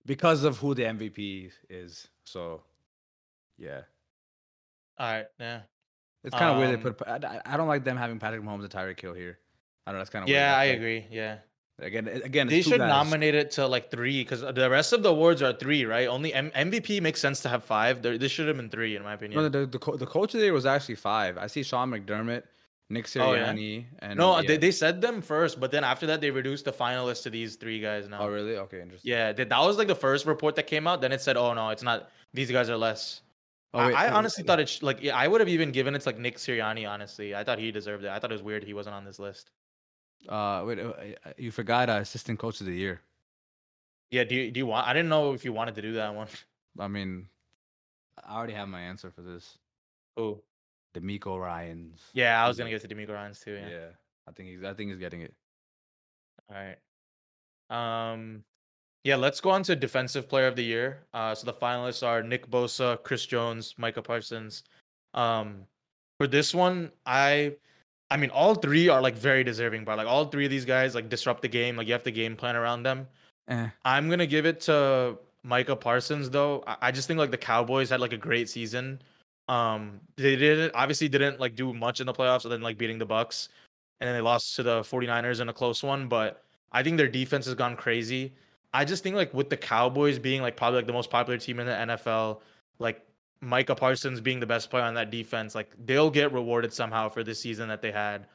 [0.07, 2.07] because of who the MVP is.
[2.25, 2.63] So
[3.59, 3.83] yeah,
[4.99, 5.61] All right, yeah,
[6.23, 7.09] it's kind of weird they Um, put.
[7.09, 9.39] I, I- I don't like them having Patrick Mahomes and Tyreek Hill here.
[9.87, 10.01] I don't know.
[10.01, 10.77] That's kind of yeah, I weird.
[10.77, 11.07] agree.
[11.11, 11.39] Yeah,
[11.81, 12.89] Again, again, they should guys.
[12.89, 16.07] nominate it to like three because the rest of the awards are three, right?
[16.07, 18.01] Only M- MVP makes sense to have five.
[18.01, 19.43] There, this should have been three, in my opinion.
[19.43, 21.37] No, the, the, co- the coach year was actually five.
[21.37, 22.45] I see Sean McDermott
[22.91, 23.53] Nick Oh, yeah?
[23.53, 24.47] Sirianni and No, yeah.
[24.47, 27.57] they, they said them first, but then after that they reduced the finalists to these
[27.57, 28.21] three guys now.
[28.21, 28.57] oh really?
[28.57, 29.11] Okay, interesting.
[29.11, 31.01] Yeah, that, was like the first report that came out.
[31.01, 32.11] Then it said, "Oh no, it's not.
[32.35, 33.23] These guys are less."
[33.73, 35.73] Oh, I, wait, I uh, honestly thought it sh- like yeah, I would have even
[35.73, 36.89] given it to like Nick Sirianni.
[36.89, 38.11] Honestly, I thought he deserved it.
[38.11, 39.51] I thought it was weird he wasn't on this list.
[40.29, 40.93] Uh, wait, uh,
[41.37, 43.01] you forgot uh, assistant coach of the year.
[44.11, 44.87] Yeah, do you, do you want?
[44.87, 46.29] I didn't know if you wanted to do that one.
[46.79, 47.27] I mean,
[48.25, 49.59] I already have my answer for this.
[50.17, 50.41] Oh,
[50.95, 52.01] DeMeco Ryans.
[52.13, 53.55] yeah, I was gonna it to DeMeco Ryans too.
[53.55, 53.69] Yeah.
[53.69, 53.87] Yeah.
[54.29, 54.65] I think he's.
[54.65, 55.35] I think he's getting it.
[56.51, 56.79] All right.
[57.71, 58.45] Um,
[59.05, 61.05] yeah, let's go on to defensive player of the year.
[61.13, 64.63] Uh, so the finalists are Nick Bosa, Chris Jones, Micah Parsons.
[65.13, 65.67] Um,
[66.19, 67.55] for this one, I,
[68.15, 70.95] I mean, all three are like very deserving, but like all three of these guys
[70.95, 71.77] like disrupt the game.
[71.77, 73.09] Like you have to game plan around them.
[73.49, 73.69] Eh.
[73.85, 76.63] I'm gonna give it to Micah Parsons though.
[76.65, 79.03] I, I just think like the Cowboys had like a great season.
[79.49, 82.99] Um, they didn't obviously didn't like do much in the playoffs other than like beating
[82.99, 83.49] the Bucks,
[83.99, 86.07] and then they lost to the 49ers in a close one.
[86.07, 86.41] But
[86.71, 88.33] I think their defense has gone crazy.
[88.73, 91.59] I just think like with the Cowboys being like probably like the most popular team
[91.59, 92.43] in the NFL,
[92.79, 93.05] like
[93.45, 97.23] Micah Parsons being the best player on that defense, like they'll get rewarded somehow for
[97.23, 98.27] this season that they had.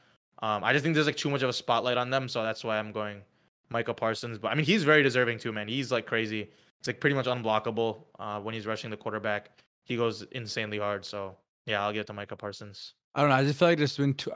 [0.42, 2.64] Um, I just think there's like too much of a spotlight on them, so that's
[2.64, 3.22] why I'm going
[3.68, 4.38] Micah Parsons.
[4.38, 5.68] But I mean, he's very deserving too, man.
[5.68, 6.50] He's like crazy.
[6.78, 9.50] It's like pretty much unblockable uh, when he's rushing the quarterback.
[9.84, 11.04] He goes insanely hard.
[11.04, 11.36] So
[11.66, 12.94] yeah, I'll give it to Micah Parsons.
[13.14, 13.36] I don't know.
[13.36, 14.32] I just feel like there's been two.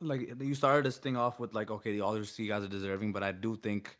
[0.00, 3.12] Like you started this thing off with like, okay, the other three guys are deserving,
[3.12, 3.96] but I do think,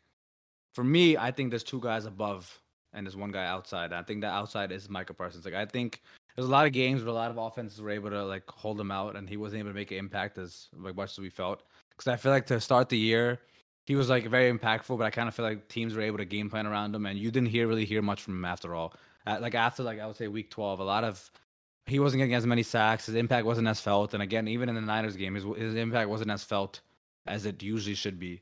[0.73, 2.61] for me, I think there's two guys above
[2.95, 3.93] and there's one guy outside.
[3.93, 5.45] I think that outside is Michael Parsons.
[5.45, 6.01] Like I think
[6.35, 8.79] there's a lot of games where a lot of offenses were able to like hold
[8.79, 11.29] him out, and he wasn't able to make an impact as like much as we
[11.29, 11.63] felt.
[11.91, 13.39] Because I feel like to start the year,
[13.85, 16.25] he was like very impactful, but I kind of feel like teams were able to
[16.25, 18.93] game plan around him, and you didn't hear really hear much from him after all.
[19.27, 21.29] Uh, like after like I would say week 12, a lot of
[21.85, 23.05] he wasn't getting as many sacks.
[23.05, 26.09] His impact wasn't as felt, and again, even in the Niners game, his his impact
[26.09, 26.81] wasn't as felt
[27.27, 28.41] as it usually should be.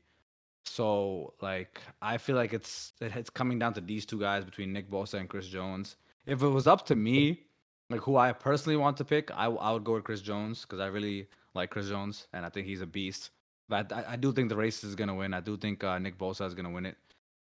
[0.64, 4.90] So like I feel like it's it's coming down to these two guys between Nick
[4.90, 5.96] Bosa and Chris Jones.
[6.26, 7.44] If it was up to me,
[7.90, 10.80] like who I personally want to pick, I I would go with Chris Jones because
[10.80, 13.30] I really like Chris Jones and I think he's a beast.
[13.68, 15.34] But I, I do think the race is gonna win.
[15.34, 16.96] I do think uh, Nick Bosa is gonna win it.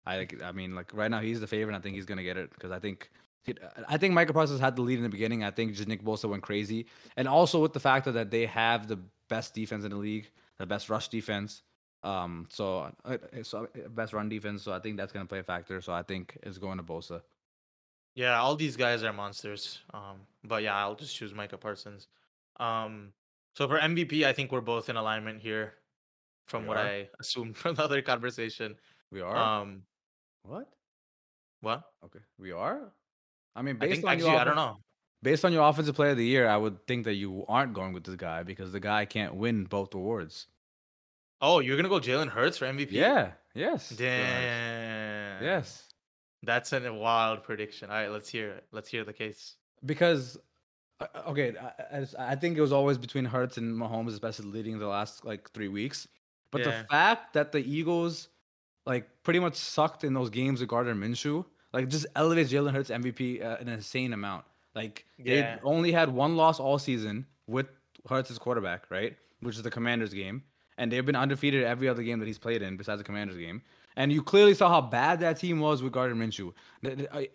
[0.06, 1.76] I I mean like right now he's the favorite.
[1.76, 3.10] I think he's gonna get it because I think
[3.88, 5.44] I think Michael Parsons had the lead in the beginning.
[5.44, 6.86] I think just Nick Bosa went crazy,
[7.18, 9.00] and also with the fact that they have the
[9.30, 11.64] best defense in the league, the best rush defense.
[12.04, 14.64] Um, so uh, so uh, best run defense.
[14.64, 15.82] So I think that's gonna play a factor.
[15.82, 17.22] So I think it's going to Bosa.
[18.16, 19.80] Yeah, all these guys are monsters.
[19.94, 22.08] Um, but yeah, I'll just choose Micah Parsons.
[22.60, 23.14] Um,
[23.56, 25.76] so for MVP, I think we're both in alignment here,
[26.48, 26.86] from We what are?
[26.86, 28.76] I assumed from the other conversation.
[29.12, 29.84] We are Um,
[30.44, 30.70] what?
[31.62, 31.84] what?
[32.06, 32.92] Okay, we are.
[33.56, 34.78] I mean, I based think on actually, your I don't know.
[35.24, 37.94] Based on your offensive player of the year, I would think that you aren't going
[37.94, 40.48] with this guy because the guy can't win both awards.
[41.42, 42.92] Oh, you're gonna go Jalen Hurts for MVP?
[42.92, 43.32] Yeah.
[43.54, 43.90] Yes.
[43.90, 45.44] Damn.
[45.44, 45.88] Yes.
[46.44, 47.90] That's a wild prediction.
[47.90, 48.66] All right, let's hear it.
[48.72, 49.56] Let's hear the case.
[49.86, 50.38] because
[51.00, 54.48] uh, uh, okay, I, I- I think it was always between Hurts and Mahomes, especially
[54.52, 56.08] leading the last like three weeks.
[56.52, 56.82] But Yeah.
[56.82, 58.30] the fact that the Eagles
[58.86, 62.90] like pretty much sucked in those games with Gardner Minshew, like just elevates Jalen Hurts
[62.90, 64.46] MVP uh, an insane amount.
[64.76, 65.60] Like they Yeah.
[65.64, 67.68] only had one loss all season with
[68.10, 69.16] Hurts as quarterback, right?
[69.42, 70.44] Which is the Commanders game,
[70.82, 73.62] and they've been undefeated every other game that he's played in besides the Commanders game.
[73.96, 76.54] And you clearly saw how bad that team was with Gardner Minshew.
[76.84, 77.28] Y-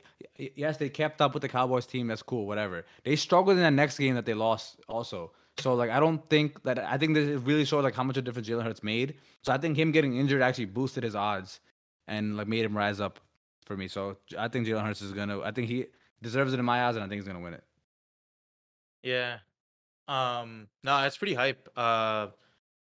[0.57, 2.09] Yes, they kept up with the Cowboys team.
[2.09, 2.85] That's cool, whatever.
[3.05, 5.31] They struggled in that next game that they lost also.
[5.59, 6.79] So like, I don't think that.
[6.79, 9.15] I think this really shows like how much of a difference Jalen Hurts made.
[9.43, 11.61] So I think him getting injured actually boosted his odds
[12.09, 13.21] and like made him rise up
[13.65, 13.87] for me.
[13.87, 15.41] So I think Jalen Hurts is gonna.
[15.41, 15.87] I think he
[16.21, 17.65] deserves it in my eyes, and I think he's gonna win it.
[19.03, 19.39] Yeah.
[20.09, 21.69] Um, no, it's pretty hype.
[21.77, 22.29] Uh,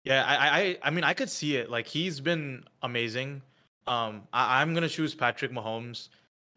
[0.04, 1.70] yeah, I, I, I- mean, I could see it.
[1.70, 3.41] Like he's been amazing.
[3.88, 6.10] Um, I, I'm gonna choose Patrick Mahomes.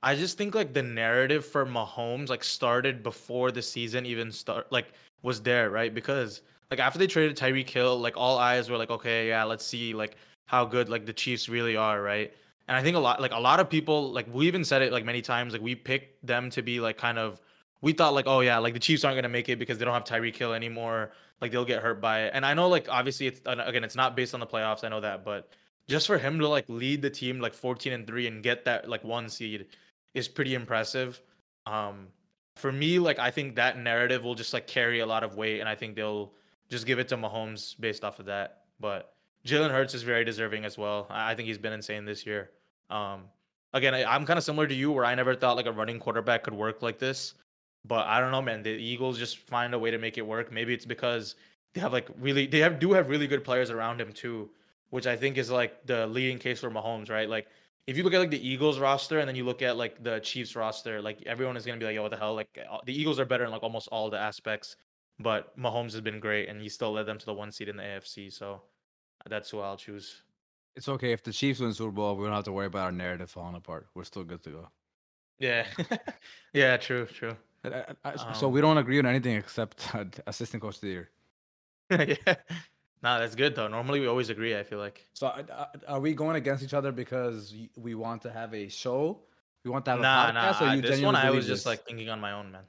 [0.02, 4.70] I just think like the narrative for Mahomes like started before the season even start
[4.70, 4.92] like
[5.22, 5.92] was there, right?
[5.92, 9.64] Because like after they traded Tyreek Hill, like all eyes were like, okay, yeah, let's
[9.64, 10.16] see like
[10.46, 12.32] how good like the Chiefs really are, right?
[12.68, 14.92] And I think a lot like a lot of people like we even said it
[14.92, 17.40] like many times like we picked them to be like kind of
[17.80, 19.94] we thought like oh yeah like the Chiefs aren't gonna make it because they don't
[19.94, 22.32] have Tyreek Hill anymore like they'll get hurt by it.
[22.34, 25.00] And I know like obviously it's again it's not based on the playoffs I know
[25.00, 25.50] that but
[25.88, 28.88] just for him to like lead the team like 14 and 3 and get that
[28.88, 29.66] like one seed
[30.14, 31.20] is pretty impressive.
[31.66, 32.08] Um
[32.56, 35.60] for me like I think that narrative will just like carry a lot of weight
[35.60, 36.32] and I think they'll
[36.68, 38.62] just give it to Mahomes based off of that.
[38.80, 39.12] But
[39.46, 41.06] Jalen Hurts is very deserving as well.
[41.08, 42.50] I, think he's been insane this year.
[42.88, 43.24] Um
[43.74, 45.98] again I, I'm kind of similar to you where I never thought like a running
[45.98, 47.34] quarterback could work like this
[47.86, 48.62] but I don't know, man.
[48.62, 50.52] The Eagles just find a way to make it work.
[50.52, 51.36] Maybe it's because
[51.74, 54.50] they have like really they have do have really good players around him too,
[54.90, 57.28] which I think is like the leading case for Mahomes, right?
[57.28, 57.48] Like
[57.86, 60.20] if you look at like the Eagles roster and then you look at like the
[60.20, 62.98] Chiefs roster, like everyone is gonna be like, "Yo, what the hell?" Like uh, the
[62.98, 64.76] Eagles are better in like almost all the aspects,
[65.18, 67.76] but Mahomes has been great and he still led them to the one seed in
[67.76, 68.32] the AFC.
[68.32, 68.62] So
[69.28, 70.22] that's who I'll choose.
[70.74, 72.16] It's okay if the Chiefs win Super Bowl.
[72.16, 73.86] We don't have to worry about our narrative falling apart.
[73.94, 74.68] We're still good to go.
[75.38, 75.66] Yeah,
[76.52, 77.36] yeah, true, true.
[77.72, 79.88] I- I- I- so Um, we don't agree on anything except
[80.26, 81.10] assistant coach of the year.
[81.90, 82.34] yeah,
[83.02, 83.68] nah, that's good though.
[83.68, 84.56] Normally we always agree.
[84.56, 85.06] I feel like.
[85.12, 89.20] So uh, are we going against each other because we want to have a show?
[89.64, 90.52] We want to have Nah, a nah.
[90.52, 91.66] podcast, or I- you this one I was just this?
[91.66, 92.62] like thinking on my own, man.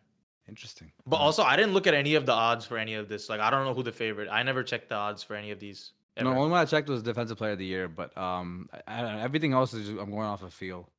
[0.48, 0.92] interesting.
[1.06, 3.28] But Uh, also, I didn't look at any of the odds for any of this.
[3.28, 4.30] Like, I don't know who the favorite.
[4.32, 5.92] I never checked the odds for any of these.
[6.16, 6.40] no, ever.
[6.40, 9.52] only one I checked was defensive player of the year, but um, I, I, everything
[9.54, 10.90] else is just- I'm going off of feel.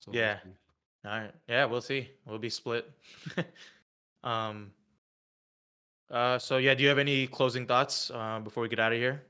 [0.00, 0.38] So Yeah.
[1.08, 1.32] All right.
[1.48, 2.10] Yeah, we'll see.
[2.26, 2.90] We'll be split.
[4.22, 4.72] um.
[6.10, 6.38] Uh.
[6.38, 9.22] So yeah, do you have any closing thoughts uh, before we get out of here?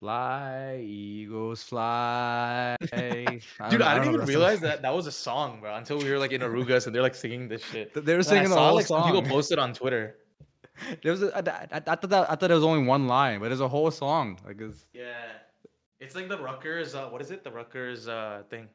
[0.00, 2.76] Fly, Eagles, fly.
[2.92, 5.76] Dude, I didn't even realize that that was a song, bro.
[5.76, 7.94] Until we were like in Arugas and they're like singing this shit.
[7.94, 9.04] They were And I singing the saw whole like song.
[9.06, 10.16] people posted on Twitter.
[11.02, 13.38] There was a, I, I, I thought that, I thought it was only one line,
[13.40, 14.40] but there's a whole song.
[14.44, 15.12] Like, it's, Yeah.
[16.00, 16.94] It's like the Rutgers.
[16.96, 17.44] Uh, what is it?
[17.44, 18.68] The Rutgers uh thing.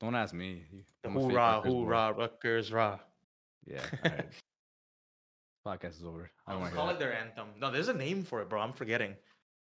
[0.00, 0.64] Don't ask me.
[0.72, 1.78] You- The I'm a hoorah, Rutgers boy.
[1.78, 2.98] hoorah, Rutgers, rah.
[3.66, 3.80] Yeah.
[4.04, 4.26] all right.
[5.66, 6.30] Podcast is over.
[6.46, 7.48] I don't just want call it their anthem.
[7.60, 8.60] No, there's a name for it, bro.
[8.60, 9.14] I'm forgetting.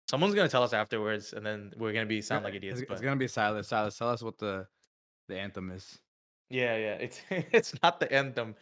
[0.09, 2.81] Someone's gonna tell us afterwards, and then we're gonna be sound like idiots.
[2.81, 3.69] It's, but it's gonna be Silas.
[3.69, 4.67] Silas, tell us what the
[5.29, 5.99] the anthem is.
[6.51, 6.95] yeah, yeah.
[6.95, 8.55] It's it's not the anthem.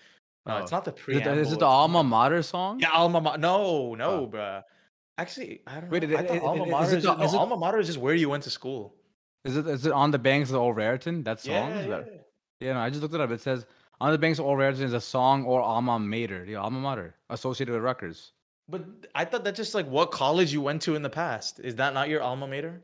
[0.46, 0.76] No, it's Oh.
[0.76, 1.34] not the Is it, preamble.
[1.34, 2.80] the- is it the alma mater song?
[2.80, 3.38] Yeah, alma mater.
[3.38, 4.26] No, no, Oh.
[4.26, 4.62] bruh.
[5.18, 6.18] Actually, I don't Wait, know.
[6.18, 7.98] it- I it- alma mater it is, the- no, is it- alma mater is just
[7.98, 8.95] where you went to school.
[9.46, 11.22] Is it is it on the banks of Old Raritan?
[11.22, 11.52] That song?
[11.54, 11.96] Yeah, Is yeah.
[11.98, 12.22] that-
[12.58, 13.30] yeah, no, I just looked it up.
[13.30, 13.66] It says
[14.00, 16.44] on the banks of Old Raritan is a song or alma mater.
[16.44, 18.32] the alma mater associated with Rutgers.
[18.68, 18.84] But
[19.14, 21.60] I thought that's just like what college you went to in the past.
[21.60, 22.82] Is that not your alma mater?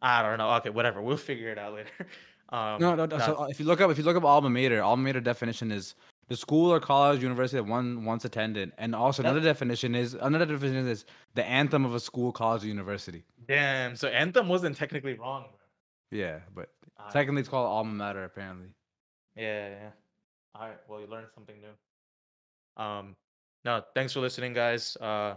[0.00, 0.50] I don't know.
[0.56, 1.02] Okay, whatever.
[1.02, 1.90] We'll figure it out later.
[2.50, 3.18] Um, No, no, no.
[3.18, 5.70] So uh, if you look up if you look up alma mater, alma mater definition
[5.70, 5.94] is
[6.28, 10.46] the school or college, university that one once attended, and also another definition is another
[10.46, 11.04] definition is
[11.34, 13.24] the anthem of a school, college, or university.
[13.46, 13.96] Damn.
[13.96, 15.42] So anthem wasn't technically wrong.
[15.42, 16.18] Bro.
[16.18, 16.68] Yeah, but
[16.98, 17.12] Alright.
[17.12, 18.68] secondly, it's called alma mater apparently.
[19.36, 19.90] Yeah, yeah.
[20.54, 20.76] All right.
[20.88, 22.82] Well, you learned something new.
[22.82, 23.16] Um,
[23.64, 24.96] no, thanks for listening, guys.
[25.00, 25.34] Uh,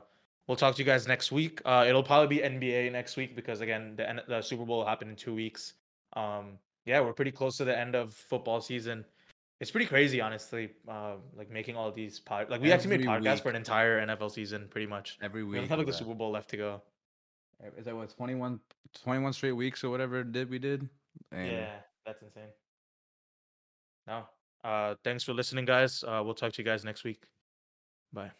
[0.47, 1.61] we'll talk to you guys next week.
[1.65, 5.09] Uh, it'll probably be NBA next week because again, the the Super Bowl will happen
[5.09, 5.73] in two weeks.
[6.13, 9.05] Um, yeah, we're pretty close to the end of football season.
[9.61, 10.71] It's pretty crazy, honestly.
[10.87, 14.05] Uh, like making all these pod, like we actually made Every podcasts for an entire
[14.05, 15.19] NFL season, pretty much.
[15.21, 15.57] Every We week.
[15.59, 15.93] only have like the.
[15.93, 16.81] Super Bowl left to go.
[17.77, 18.59] Is that what 21,
[19.03, 20.89] 21 straight weeks or whatever it did we did?
[21.31, 21.73] And Yeah,
[22.05, 22.49] that's insane.
[24.07, 24.23] No.
[24.63, 26.03] Uh, thanks for listening, guys.
[26.03, 27.21] Uh, we'll talk to you guys next week.
[28.11, 28.31] Bye.